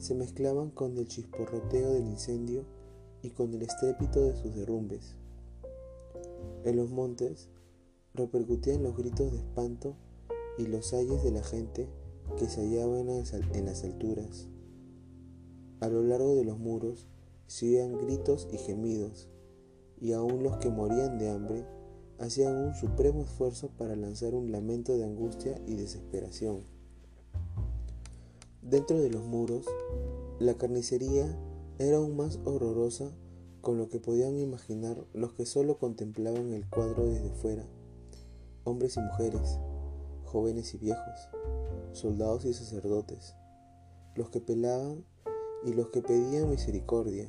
[0.00, 2.64] se mezclaban con el chisporroteo del incendio
[3.22, 5.14] y con el estrépito de sus derrumbes.
[6.64, 7.50] En los montes
[8.14, 9.96] repercutían los gritos de espanto
[10.56, 11.86] y los ayes de la gente
[12.38, 14.48] que se hallaban en las alturas.
[15.80, 17.06] A lo largo de los muros
[17.46, 19.28] se oían gritos y gemidos,
[20.00, 21.66] y aún los que morían de hambre
[22.18, 26.79] hacían un supremo esfuerzo para lanzar un lamento de angustia y desesperación.
[28.70, 29.66] Dentro de los muros,
[30.38, 31.26] la carnicería
[31.80, 33.10] era aún más horrorosa
[33.62, 37.64] con lo que podían imaginar los que solo contemplaban el cuadro desde fuera,
[38.62, 39.58] hombres y mujeres,
[40.24, 41.30] jóvenes y viejos,
[41.90, 43.34] soldados y sacerdotes,
[44.14, 45.04] los que pelaban
[45.66, 47.28] y los que pedían misericordia,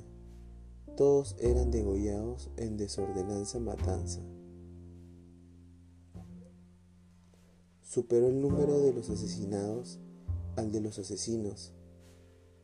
[0.96, 4.22] todos eran degollados en desordenanza matanza.
[7.82, 10.00] Superó el número de los asesinados
[10.56, 11.72] al de los asesinos.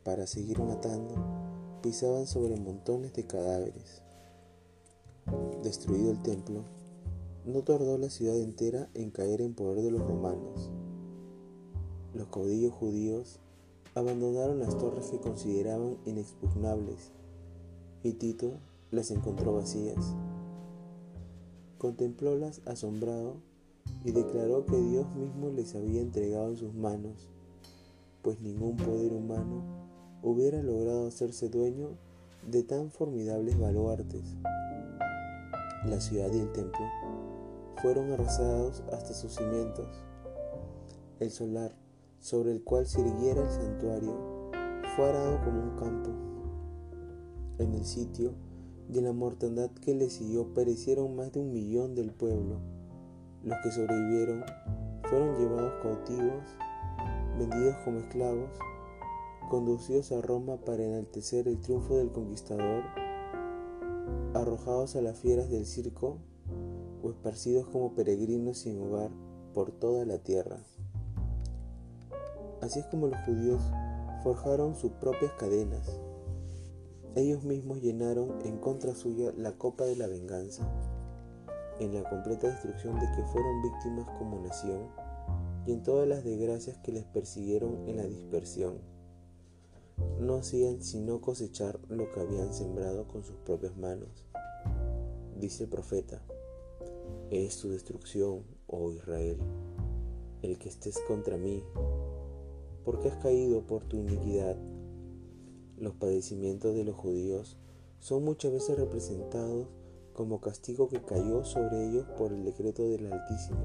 [0.04, 1.16] Para seguir matando,
[1.82, 4.02] pisaban sobre montones de cadáveres.
[5.64, 6.64] Destruido el templo,
[7.46, 10.70] no tardó la ciudad entera en caer en poder de los romanos.
[12.14, 13.40] Los caudillos judíos
[13.96, 17.12] abandonaron las torres que consideraban inexpugnables
[18.04, 18.54] y Tito
[18.92, 20.16] las encontró vacías.
[21.78, 23.36] Contemplólas asombrado
[24.04, 27.30] y declaró que Dios mismo les había entregado en sus manos,
[28.28, 29.64] pues ningún poder humano
[30.22, 31.92] hubiera logrado hacerse dueño
[32.46, 34.36] de tan formidables baluartes.
[35.86, 36.86] La ciudad y el templo
[37.82, 39.88] fueron arrasados hasta sus cimientos.
[41.22, 41.72] El solar
[42.20, 44.52] sobre el cual se el santuario
[44.98, 46.10] fue arado como un campo.
[47.60, 48.34] En el sitio
[48.90, 52.60] de la mortandad que le siguió perecieron más de un millón del pueblo.
[53.46, 54.44] Los que sobrevivieron
[55.04, 56.44] fueron llevados cautivos,
[57.38, 58.50] vendidos como esclavos,
[59.50, 62.84] conducidos a Roma para enaltecer el triunfo del conquistador,
[64.34, 66.18] arrojados a las fieras del circo
[67.04, 69.12] o esparcidos como peregrinos sin hogar
[69.54, 70.58] por toda la tierra.
[72.62, 73.62] Así es como los judíos
[74.24, 76.00] forjaron sus propias cadenas.
[77.16, 80.68] Ellos mismos llenaron en contra suya la copa de la venganza,
[81.80, 85.07] en la completa destrucción de que fueron víctimas como nación
[85.68, 88.78] y en todas las desgracias que les persiguieron en la dispersión.
[90.20, 94.26] No hacían sino cosechar lo que habían sembrado con sus propias manos.
[95.38, 96.24] Dice el profeta,
[97.30, 99.38] es tu destrucción, oh Israel,
[100.42, 101.62] el que estés contra mí,
[102.86, 104.56] porque has caído por tu iniquidad.
[105.78, 107.58] Los padecimientos de los judíos
[108.00, 109.68] son muchas veces representados
[110.14, 113.60] como castigo que cayó sobre ellos por el decreto del Altísimo.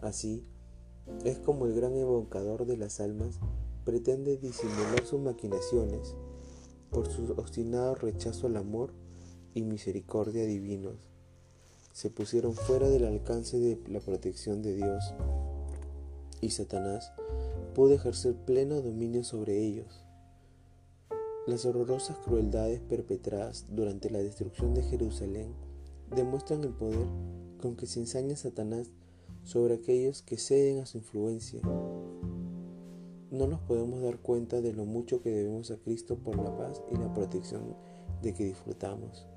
[0.00, 0.46] Así,
[1.24, 3.38] es como el gran evocador de las almas
[3.84, 6.14] pretende disimular sus maquinaciones
[6.90, 8.92] por su obstinado rechazo al amor
[9.54, 10.96] y misericordia divinos.
[11.92, 15.14] Se pusieron fuera del alcance de la protección de Dios
[16.40, 17.12] y Satanás
[17.74, 20.04] pudo ejercer pleno dominio sobre ellos.
[21.46, 25.54] Las horrorosas crueldades perpetradas durante la destrucción de Jerusalén
[26.14, 27.06] demuestran el poder
[27.60, 28.90] con que se ensaña Satanás
[29.46, 31.60] sobre aquellos que ceden a su influencia.
[33.30, 36.82] No nos podemos dar cuenta de lo mucho que debemos a Cristo por la paz
[36.90, 37.76] y la protección
[38.22, 39.28] de que disfrutamos.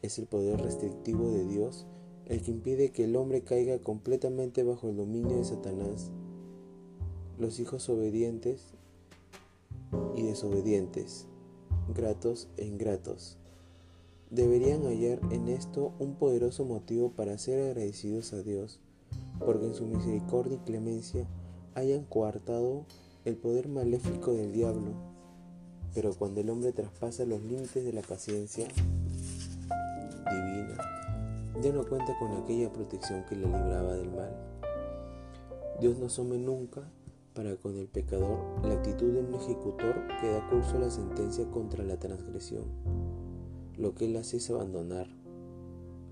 [0.00, 1.86] Es el poder restrictivo de Dios
[2.26, 6.12] el que impide que el hombre caiga completamente bajo el dominio de Satanás.
[7.36, 8.74] Los hijos obedientes
[10.14, 11.26] y desobedientes,
[11.92, 13.38] gratos e ingratos,
[14.30, 18.80] deberían hallar en esto un poderoso motivo para ser agradecidos a Dios,
[19.38, 21.26] porque en su misericordia y clemencia
[21.74, 22.84] hayan coartado
[23.24, 24.92] el poder maléfico del diablo.
[25.94, 28.66] Pero cuando el hombre traspasa los límites de la paciencia
[30.30, 30.76] divina,
[31.62, 34.34] ya no cuenta con aquella protección que le libraba del mal.
[35.80, 36.82] Dios no asome nunca
[37.34, 41.44] para con el pecador la actitud de un ejecutor que da curso a la sentencia
[41.50, 42.64] contra la transgresión.
[43.76, 45.08] Lo que él hace es abandonar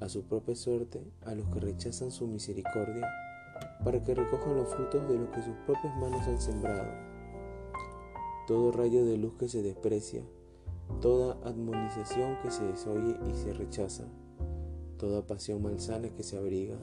[0.01, 3.09] a su propia suerte a los que rechazan su misericordia
[3.85, 6.91] para que recojan los frutos de lo que sus propias manos han sembrado.
[8.49, 10.23] Todo rayo de luz que se desprecia,
[11.01, 14.05] toda admonización que se desoye y se rechaza,
[14.99, 16.77] toda pasión malsana que se abriga,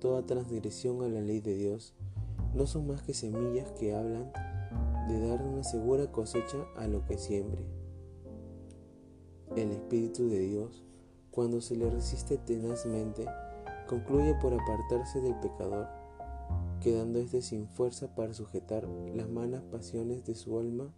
[0.00, 1.94] toda transgresión a la ley de Dios,
[2.54, 4.32] no son más que semillas que hablan
[5.08, 7.79] de dar una segura cosecha a lo que siembre.
[9.56, 10.84] El Espíritu de Dios,
[11.32, 13.26] cuando se le resiste tenazmente,
[13.88, 15.88] concluye por apartarse del pecador,
[16.80, 20.92] quedando éste sin fuerza para sujetar las malas pasiones de su alma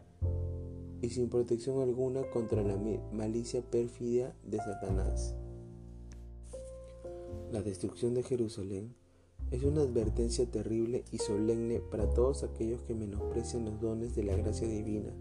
[1.01, 2.77] y sin protección alguna contra la
[3.11, 5.35] malicia pérfida de Satanás.
[7.53, 8.95] La destrucción de Jerusalén
[9.51, 14.37] es una advertencia terrible y solemne para todos aquellos que menosprecian los dones de la
[14.37, 15.15] gracia divina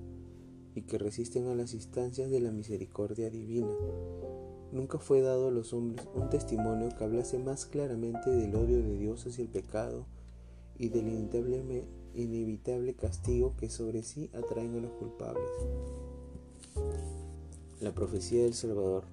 [0.76, 3.72] y que resisten a las instancias de la misericordia divina.
[4.72, 8.98] Nunca fue dado a los hombres un testimonio que hablase más claramente del odio de
[8.98, 10.06] Dios hacia el pecado
[10.78, 11.08] y del
[12.14, 15.50] inevitable, castigo que sobre sí atraen a los culpables.
[17.82, 19.04] La profecía del Salvador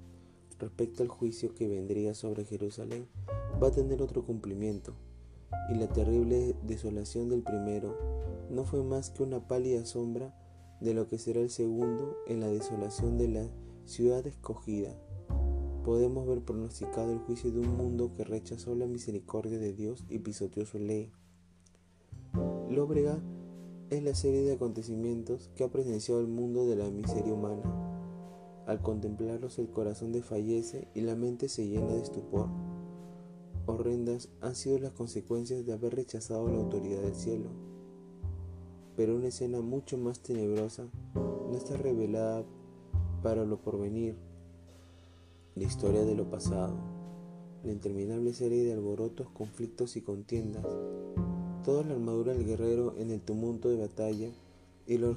[0.59, 3.07] respecto al juicio que vendría sobre Jerusalén
[3.63, 4.95] va a tener otro cumplimiento
[5.71, 7.97] y la terrible desolación del primero
[8.51, 10.35] no fue más que una pálida sombra
[10.81, 13.51] de lo que será el segundo en la desolación de la
[13.85, 14.95] ciudad escogida.
[15.85, 20.19] Podemos ver pronosticado el juicio de un mundo que rechazó la misericordia de Dios y
[20.19, 21.11] pisoteó su ley.
[22.69, 23.21] Lóbrega
[23.91, 27.63] es la serie de acontecimientos que ha presenciado el mundo de la miseria humana.
[28.67, 32.49] Al contemplarlos el corazón desfallece y la mente se llena de estupor
[33.69, 37.51] horrendas han sido las consecuencias de haber rechazado la autoridad del cielo.
[38.99, 42.43] Pero una escena mucho más tenebrosa no está revelada
[43.23, 44.17] para lo porvenir,
[45.55, 46.75] la historia de lo pasado,
[47.63, 50.67] la interminable serie de alborotos, conflictos y contiendas,
[51.65, 54.31] toda la armadura del guerrero en el tumulto de batalla
[54.89, 55.17] y los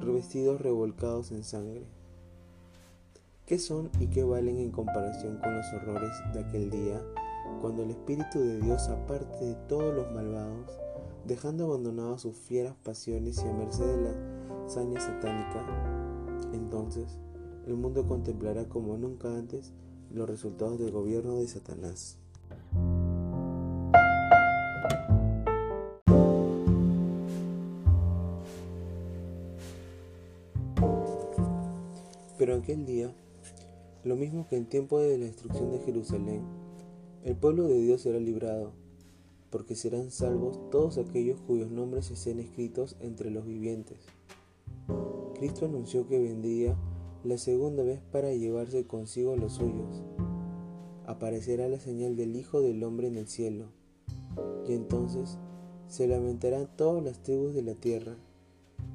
[0.00, 1.86] revestidos revolcados en sangre.
[3.46, 7.02] ¿Qué son y qué valen en comparación con los horrores de aquel día
[7.62, 10.81] cuando el Espíritu de Dios aparte de todos los malvados,
[11.26, 15.64] dejando abandonadas sus fieras pasiones y a merced de la saña satánica,
[16.52, 17.18] entonces
[17.66, 19.72] el mundo contemplará como nunca antes
[20.10, 22.18] los resultados del gobierno de Satanás.
[32.38, 33.14] Pero aquel día,
[34.02, 36.42] lo mismo que en tiempo de la destrucción de Jerusalén,
[37.22, 38.72] el pueblo de Dios será librado,
[39.52, 43.98] porque serán salvos todos aquellos cuyos nombres estén escritos entre los vivientes.
[45.34, 46.74] Cristo anunció que vendría
[47.22, 50.02] la segunda vez para llevarse consigo los suyos.
[51.06, 53.66] Aparecerá la señal del Hijo del Hombre en el cielo,
[54.66, 55.38] y entonces
[55.86, 58.16] se lamentarán todas las tribus de la tierra,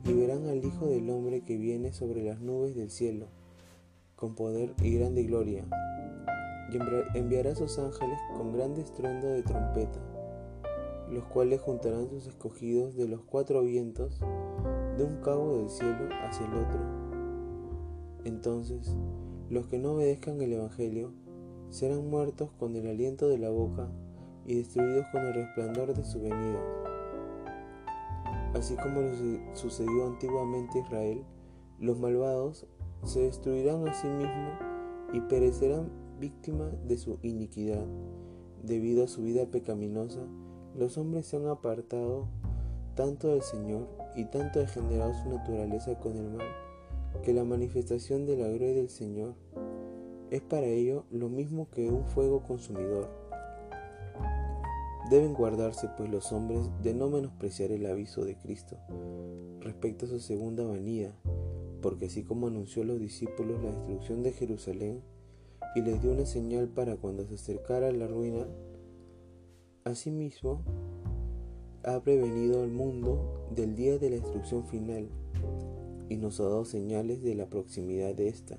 [0.04, 3.28] y verán al Hijo del Hombre que viene sobre las nubes del cielo,
[4.16, 5.68] con poder y grande gloria
[6.70, 10.00] y enviará a sus ángeles con gran estruendo de trompeta,
[11.12, 14.20] los cuales juntarán sus escogidos de los cuatro vientos
[14.98, 16.80] de un cabo del cielo hacia el otro.
[18.26, 18.96] Entonces,
[19.50, 21.14] los que no obedezcan el Evangelio
[21.70, 23.90] serán muertos con el aliento de la boca
[24.46, 26.62] y destruidos con el resplandor de su venida.
[28.54, 29.02] Así como
[29.54, 31.24] sucedió antiguamente a Israel,
[31.80, 32.66] los malvados
[33.04, 34.54] se destruirán a sí mismos
[35.14, 35.90] y perecerán
[36.20, 37.86] víctimas de su iniquidad.
[38.64, 40.22] Debido a su vida pecaminosa,
[40.78, 42.28] los hombres se han apartado
[42.96, 46.48] tanto del Señor y tanto degenerado su naturaleza con el mal,
[47.24, 49.34] que la manifestación de la gloria del Señor
[50.30, 53.10] es para ello lo mismo que un fuego consumidor.
[55.10, 58.78] Deben guardarse pues los hombres de no menospreciar el aviso de Cristo
[59.62, 61.12] respecto a su segunda venida,
[61.82, 65.02] porque así como anunció a los discípulos la destrucción de Jerusalén
[65.76, 68.46] y les dio una señal para cuando se acercara la ruina,
[69.88, 70.62] asimismo
[71.84, 75.10] ha prevenido al mundo del día de la destrucción final
[76.10, 78.58] y nos ha dado señales de la proximidad de esta,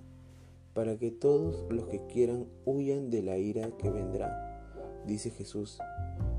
[0.75, 5.79] para que todos los que quieran huyan de la ira que vendrá, dice Jesús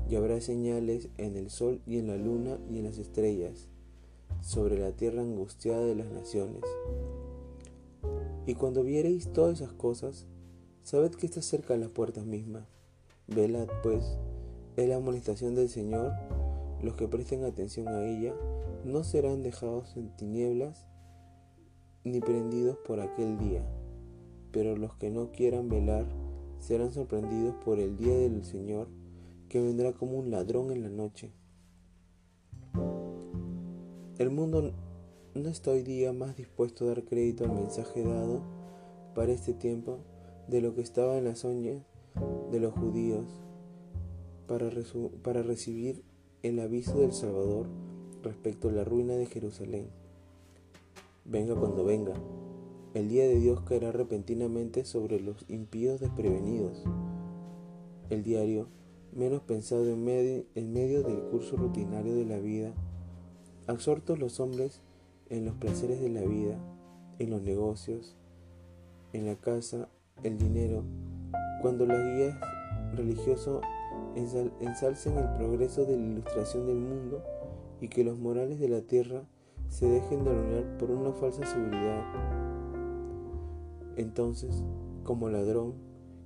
[0.08, 3.68] y habrá señales en el sol y en la luna y en las estrellas,
[4.40, 6.62] sobre la tierra angustiada de las naciones.
[8.46, 10.26] Y cuando viereis todas esas cosas,
[10.82, 12.64] sabed que está cerca las puertas mismas.
[13.28, 14.18] Velad, pues,
[14.80, 16.12] es la amonestación del Señor,
[16.82, 18.34] los que presten atención a ella
[18.84, 20.86] no serán dejados en tinieblas
[22.04, 23.62] ni prendidos por aquel día,
[24.52, 26.06] pero los que no quieran velar
[26.58, 28.88] serán sorprendidos por el día del Señor
[29.48, 31.30] que vendrá como un ladrón en la noche.
[34.18, 34.72] El mundo
[35.34, 38.42] no está hoy día más dispuesto a dar crédito al mensaje dado
[39.14, 39.98] para este tiempo
[40.48, 41.82] de lo que estaba en las oñas
[42.50, 43.26] de los judíos
[44.50, 46.02] para, recibir
[46.42, 47.68] el aviso del Salvador
[48.24, 49.86] respecto a la ruina de Jerusalén.
[51.24, 52.14] Venga cuando venga,
[52.94, 56.82] el día de Dios caerá repentinamente sobre los impíos desprevenidos.
[58.08, 58.66] El diario
[59.12, 62.72] menos pensado en medio, del curso rutinario de la vida,
[63.68, 64.80] absortos los hombres
[65.28, 66.58] en los placeres de la vida,
[67.20, 68.16] en los negocios,
[69.12, 69.88] en la casa,
[70.24, 70.82] el dinero,
[71.62, 72.36] cuando las guías
[72.96, 73.62] religiosos
[74.16, 77.22] ensalcen el progreso de la ilustración del mundo
[77.80, 79.22] y que los morales de la tierra
[79.68, 82.04] se dejen de arruinar por una falsa seguridad.
[83.96, 84.64] Entonces,
[85.04, 85.74] como ladrón,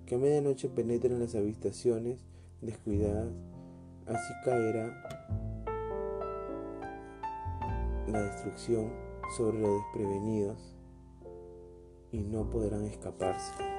[0.06, 2.24] que a medianoche penetra en las habitaciones
[2.60, 3.32] descuidadas,
[4.06, 4.92] así caerá
[8.08, 8.92] la destrucción
[9.36, 10.76] sobre los desprevenidos
[12.12, 13.73] y no podrán escaparse.